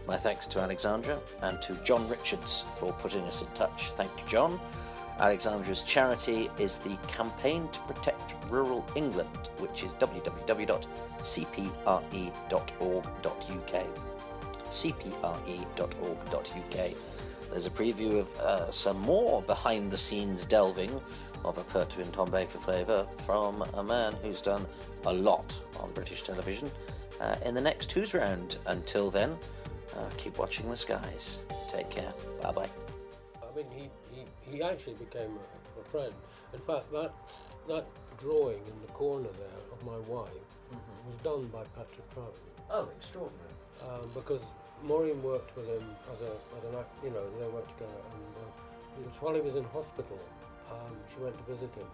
My 0.08 0.18
thanks 0.18 0.46
to 0.48 0.60
Alexandra 0.60 1.20
and 1.42 1.60
to 1.64 1.74
John 1.84 2.08
Richards 2.08 2.66
for 2.78 2.94
putting 2.94 3.24
us 3.24 3.42
in 3.42 3.48
touch. 3.54 3.90
Thank 3.94 4.12
you, 4.20 4.28
John. 4.28 4.60
Alexandra's 5.20 5.82
charity 5.82 6.50
is 6.60 6.78
the 6.78 6.96
Campaign 7.08 7.68
to 7.70 7.80
Protect 7.82 8.36
Rural 8.50 8.86
England, 8.96 9.50
which 9.58 9.84
is 9.84 9.96
www.cpre.org.uk. 9.96 10.86
cpre.org.uk. 14.70 15.86
There's 17.50 17.68
a 17.68 17.72
preview 17.72 18.20
of 18.20 18.40
uh, 18.40 18.72
some 18.72 19.00
more 19.00 19.42
behind 19.44 19.92
the 19.92 19.98
scenes 19.98 20.46
delving 20.46 20.92
of 21.46 21.58
a 21.58 21.64
Pertwee 21.64 22.04
and 22.04 22.12
Tom 22.12 22.30
Baker 22.32 22.58
flavour 22.58 23.08
from 23.26 23.64
a 23.76 23.84
man 23.84 24.14
who's 24.22 24.42
done 24.42 24.66
a 25.06 25.14
lot 25.14 25.58
on 25.80 25.92
British 25.94 26.24
television 26.24 26.70
uh, 27.22 27.36
in 27.46 27.54
the 27.54 27.62
next 27.62 27.92
Who's 27.92 28.14
Round. 28.14 28.58
Until 28.66 29.10
then, 29.10 29.38
uh, 29.96 30.10
keep 30.18 30.38
watching 30.38 30.70
the 30.70 30.76
skies. 30.76 31.42
Take 31.70 31.90
care. 31.90 32.14
Bye 32.42 32.52
bye. 32.52 32.70
I 33.42 33.56
mean, 33.56 33.68
he, 33.72 33.90
he, 34.12 34.26
he 34.52 34.64
actually 34.64 34.96
became 34.96 35.32
a, 35.32 35.80
a 35.80 35.84
friend. 35.86 36.14
In 36.54 36.60
fact, 36.62 36.92
that, 36.92 37.14
that 37.68 37.86
drawing 38.20 38.58
in 38.58 38.82
the 38.86 38.92
corner 38.94 39.30
there 39.38 39.62
of 39.72 39.86
my 39.86 39.98
wife 40.14 40.30
mm-hmm. 40.30 41.10
was 41.10 41.18
done 41.24 41.48
by 41.48 41.64
Patrick 41.76 42.10
Troughton. 42.10 42.42
Oh, 42.70 42.90
extraordinary. 42.98 43.55
Um, 43.84 44.08
because 44.14 44.42
Maureen 44.84 45.22
worked 45.22 45.56
with 45.56 45.68
him 45.68 45.84
as 46.14 46.22
a, 46.22 46.32
as 46.58 46.64
an 46.70 46.80
act, 46.80 46.90
you 47.04 47.12
know, 47.12 47.24
they 47.40 47.48
worked 47.48 47.70
together. 47.78 48.02
And 48.14 48.32
uh, 48.40 49.00
it 49.00 49.06
was 49.06 49.16
while 49.20 49.36
he 49.36 49.42
was 49.42 49.56
in 49.56 49.66
hospital, 49.66 50.20
um, 50.72 50.96
she 51.12 51.22
went 51.22 51.38
to 51.38 51.44
visit 51.52 51.74
him. 51.76 51.90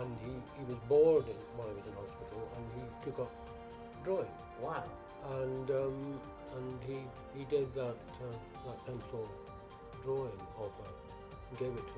And 0.00 0.10
he, 0.22 0.32
he 0.60 0.64
was 0.70 0.78
bored 0.88 1.26
in, 1.26 1.40
while 1.56 1.68
he 1.68 1.74
was 1.74 1.86
in 1.86 1.94
hospital, 1.96 2.42
and 2.56 2.64
he 2.76 2.82
took 3.04 3.18
up 3.20 3.32
drawing. 4.04 4.34
Wow. 4.62 4.84
And 5.40 5.70
um, 5.70 6.20
and 6.56 6.78
he, 6.86 6.98
he 7.38 7.44
did 7.44 7.74
that, 7.74 7.96
uh, 8.22 8.36
that 8.66 8.86
pencil 8.86 9.28
drawing 10.02 10.40
of 10.58 10.70
her 10.78 10.92
and 11.50 11.58
gave 11.58 11.72
it 11.76 11.86
to 11.86 11.94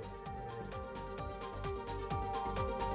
her. 2.83 2.88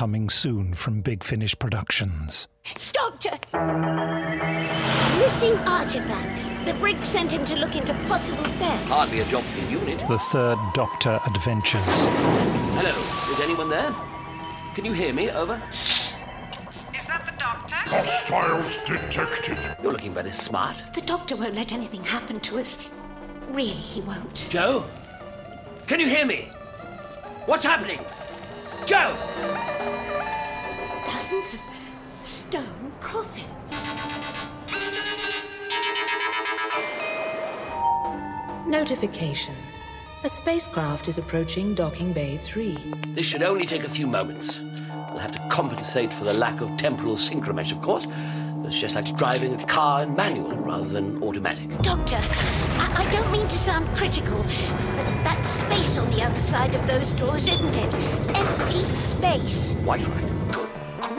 Coming 0.00 0.30
soon 0.30 0.72
from 0.72 1.02
Big 1.02 1.22
Finish 1.22 1.58
Productions. 1.58 2.48
Doctor! 2.90 3.32
Missing 5.18 5.58
artifacts. 5.68 6.48
The 6.64 6.72
brig 6.80 7.04
sent 7.04 7.30
him 7.30 7.44
to 7.44 7.54
look 7.56 7.76
into 7.76 7.92
possible 8.08 8.44
theft. 8.44 8.88
Hardly 8.88 9.20
a 9.20 9.26
job 9.26 9.44
for 9.44 9.60
UNIT. 9.70 9.98
The 10.08 10.18
third 10.18 10.56
Doctor 10.72 11.20
Adventures. 11.26 11.82
Hello, 12.78 12.88
is 13.30 13.40
anyone 13.42 13.68
there? 13.68 13.94
Can 14.74 14.86
you 14.86 14.94
hear 14.94 15.12
me? 15.12 15.28
Over. 15.28 15.62
Is 15.70 17.04
that 17.04 17.26
the 17.26 17.38
doctor? 17.38 17.74
Hostiles 17.74 18.78
detected. 18.86 19.58
You're 19.82 19.92
looking 19.92 20.14
very 20.14 20.30
smart. 20.30 20.76
The 20.94 21.02
doctor 21.02 21.36
won't 21.36 21.56
let 21.56 21.72
anything 21.72 22.04
happen 22.04 22.40
to 22.40 22.58
us. 22.58 22.78
Really, 23.50 23.68
he 23.68 24.00
won't. 24.00 24.48
Jo? 24.48 24.86
Can 25.86 26.00
you 26.00 26.08
hear 26.08 26.24
me? 26.24 26.48
What's 27.44 27.66
happening? 27.66 27.98
Jo! 28.86 29.14
Dozens 31.30 31.54
of 31.54 31.60
stone 32.26 32.92
coffins. 32.98 33.70
Notification. 38.66 39.54
A 40.24 40.28
spacecraft 40.28 41.06
is 41.06 41.18
approaching 41.18 41.74
Docking 41.74 42.12
Bay 42.12 42.36
3. 42.36 42.76
This 43.14 43.26
should 43.26 43.44
only 43.44 43.64
take 43.64 43.84
a 43.84 43.88
few 43.88 44.08
moments. 44.08 44.58
We'll 44.58 45.18
have 45.18 45.30
to 45.30 45.38
compensate 45.50 46.12
for 46.12 46.24
the 46.24 46.32
lack 46.32 46.60
of 46.60 46.76
temporal 46.76 47.14
synchromesh, 47.14 47.70
of 47.70 47.80
course. 47.80 48.06
It's 48.64 48.80
just 48.80 48.96
like 48.96 49.16
driving 49.16 49.54
a 49.54 49.66
car 49.66 50.02
in 50.02 50.16
manual 50.16 50.56
rather 50.56 50.88
than 50.88 51.22
automatic. 51.22 51.68
Doctor, 51.82 52.16
I, 52.16 53.04
I 53.06 53.10
don't 53.12 53.30
mean 53.30 53.46
to 53.46 53.58
sound 53.58 53.86
critical, 53.96 54.38
but 54.42 55.06
that 55.22 55.46
space 55.46 55.96
on 55.96 56.10
the 56.10 56.22
other 56.22 56.40
side 56.40 56.74
of 56.74 56.84
those 56.88 57.12
doors, 57.12 57.46
isn't 57.46 57.76
it? 57.76 57.94
Empty 58.34 58.84
space. 58.98 59.76
Quite 59.84 60.04
right. 60.08 60.39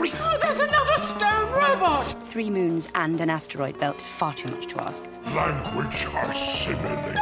Good 0.02 0.10
grief. 0.10 0.22
Oh, 0.24 0.38
there's 0.42 0.58
another 0.58 0.98
stone 0.98 1.52
robot! 1.52 2.06
Three 2.26 2.50
moons 2.50 2.88
and 2.96 3.20
an 3.20 3.30
asteroid 3.30 3.78
belt. 3.78 4.02
Far 4.02 4.34
too 4.34 4.52
much 4.52 4.66
to 4.68 4.82
ask. 4.82 5.04
Language 5.26 6.06
assimilated. 6.28 7.16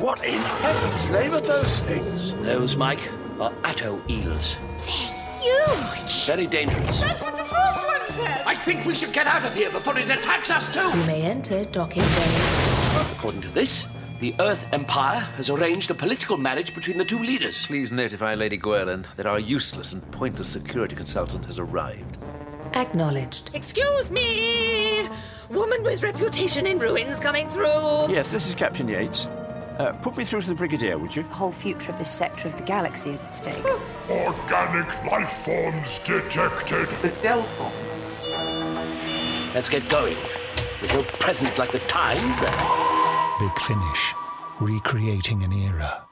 What 0.00 0.24
in 0.24 0.40
heaven's 0.40 1.10
name 1.10 1.32
are 1.32 1.40
those 1.40 1.82
things? 1.82 2.34
Those, 2.42 2.74
Mike, 2.74 2.98
are 3.38 3.52
atto 3.62 4.02
eels. 4.08 4.56
They're 4.78 4.96
huge! 5.40 6.26
Very 6.26 6.46
dangerous. 6.48 6.98
That's 6.98 7.22
what 7.22 7.36
the 7.36 7.44
first 7.44 7.86
one 7.86 8.04
said! 8.06 8.42
I 8.44 8.56
think 8.56 8.84
we 8.86 8.94
should 8.96 9.12
get 9.12 9.28
out 9.28 9.44
of 9.44 9.54
here 9.54 9.70
before 9.70 9.96
it 9.96 10.10
attacks 10.10 10.50
us 10.50 10.72
too. 10.74 10.98
You 10.98 11.06
may 11.06 11.22
enter 11.22 11.64
Docking 11.66 12.02
Bay. 12.02 13.06
According 13.12 13.42
to 13.42 13.48
this, 13.48 13.84
the 14.20 14.34
Earth 14.40 14.66
Empire 14.72 15.20
has 15.36 15.50
arranged 15.50 15.90
a 15.90 15.94
political 15.94 16.36
marriage 16.36 16.74
between 16.74 16.96
the 16.96 17.04
two 17.04 17.18
leaders. 17.18 17.66
Please 17.66 17.92
notify 17.92 18.34
Lady 18.34 18.56
Gwelin 18.56 19.04
that 19.16 19.26
our 19.26 19.38
useless 19.38 19.92
and 19.92 20.10
pointless 20.12 20.48
security 20.48 20.96
consultant 20.96 21.44
has 21.44 21.58
arrived. 21.58 22.16
Acknowledged. 22.74 23.50
Excuse 23.54 24.10
me! 24.10 25.08
Woman 25.50 25.82
with 25.82 26.02
reputation 26.02 26.66
in 26.66 26.78
ruins 26.78 27.20
coming 27.20 27.48
through. 27.48 28.10
Yes, 28.10 28.32
this 28.32 28.48
is 28.48 28.54
Captain 28.54 28.88
Yates. 28.88 29.26
Uh, 29.78 29.92
put 30.00 30.16
me 30.16 30.24
through 30.24 30.40
to 30.40 30.48
the 30.48 30.54
Brigadier, 30.54 30.96
would 30.98 31.14
you? 31.14 31.22
The 31.22 31.28
whole 31.34 31.52
future 31.52 31.92
of 31.92 31.98
this 31.98 32.10
sector 32.10 32.48
of 32.48 32.56
the 32.56 32.64
galaxy 32.64 33.10
is 33.10 33.24
at 33.26 33.34
stake. 33.34 33.62
Organic 34.08 35.04
life 35.04 35.28
forms 35.28 35.98
detected. 35.98 36.88
The 37.02 37.12
Delphons. 37.20 38.24
Let's 39.54 39.68
get 39.68 39.86
going. 39.90 40.16
There's 40.80 40.94
no 40.94 41.02
present 41.02 41.58
like 41.58 41.72
the 41.72 41.80
times 41.80 42.40
there. 42.40 42.85
Big 43.38 43.60
Finish. 43.60 44.14
Recreating 44.60 45.42
an 45.42 45.52
era. 45.52 46.05